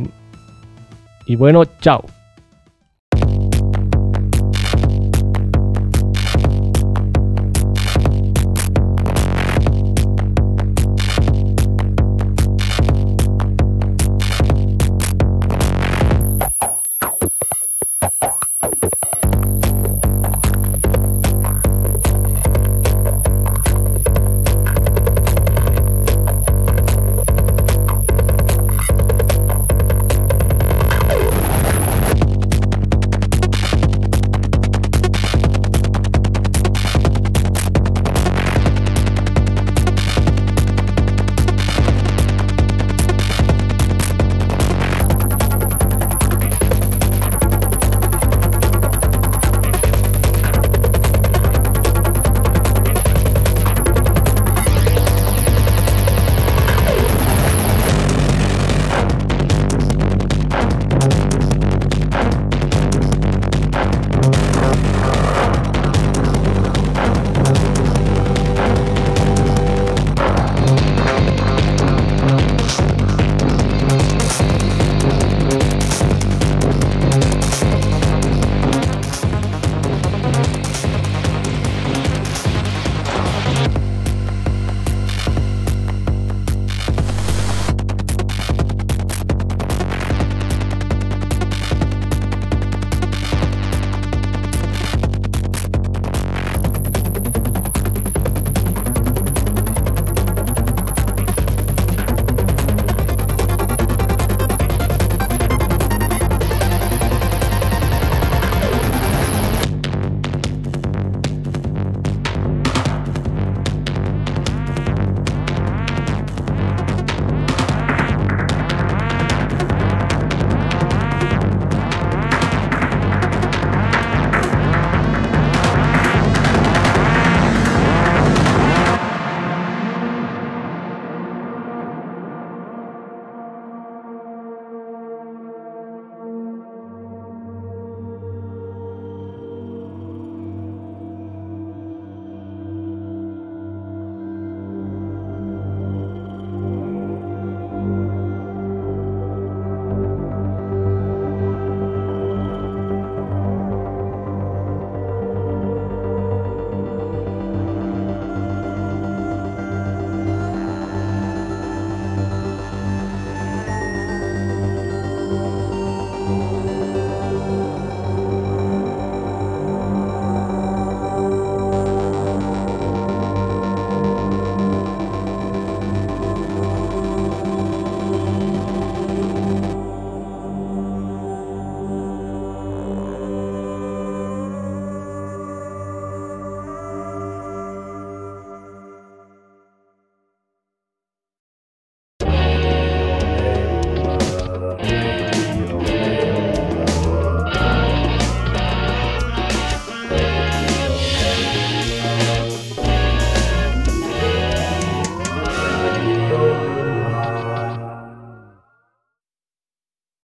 y 1.27 1.37
bueno, 1.37 1.65
chao. 1.81 2.05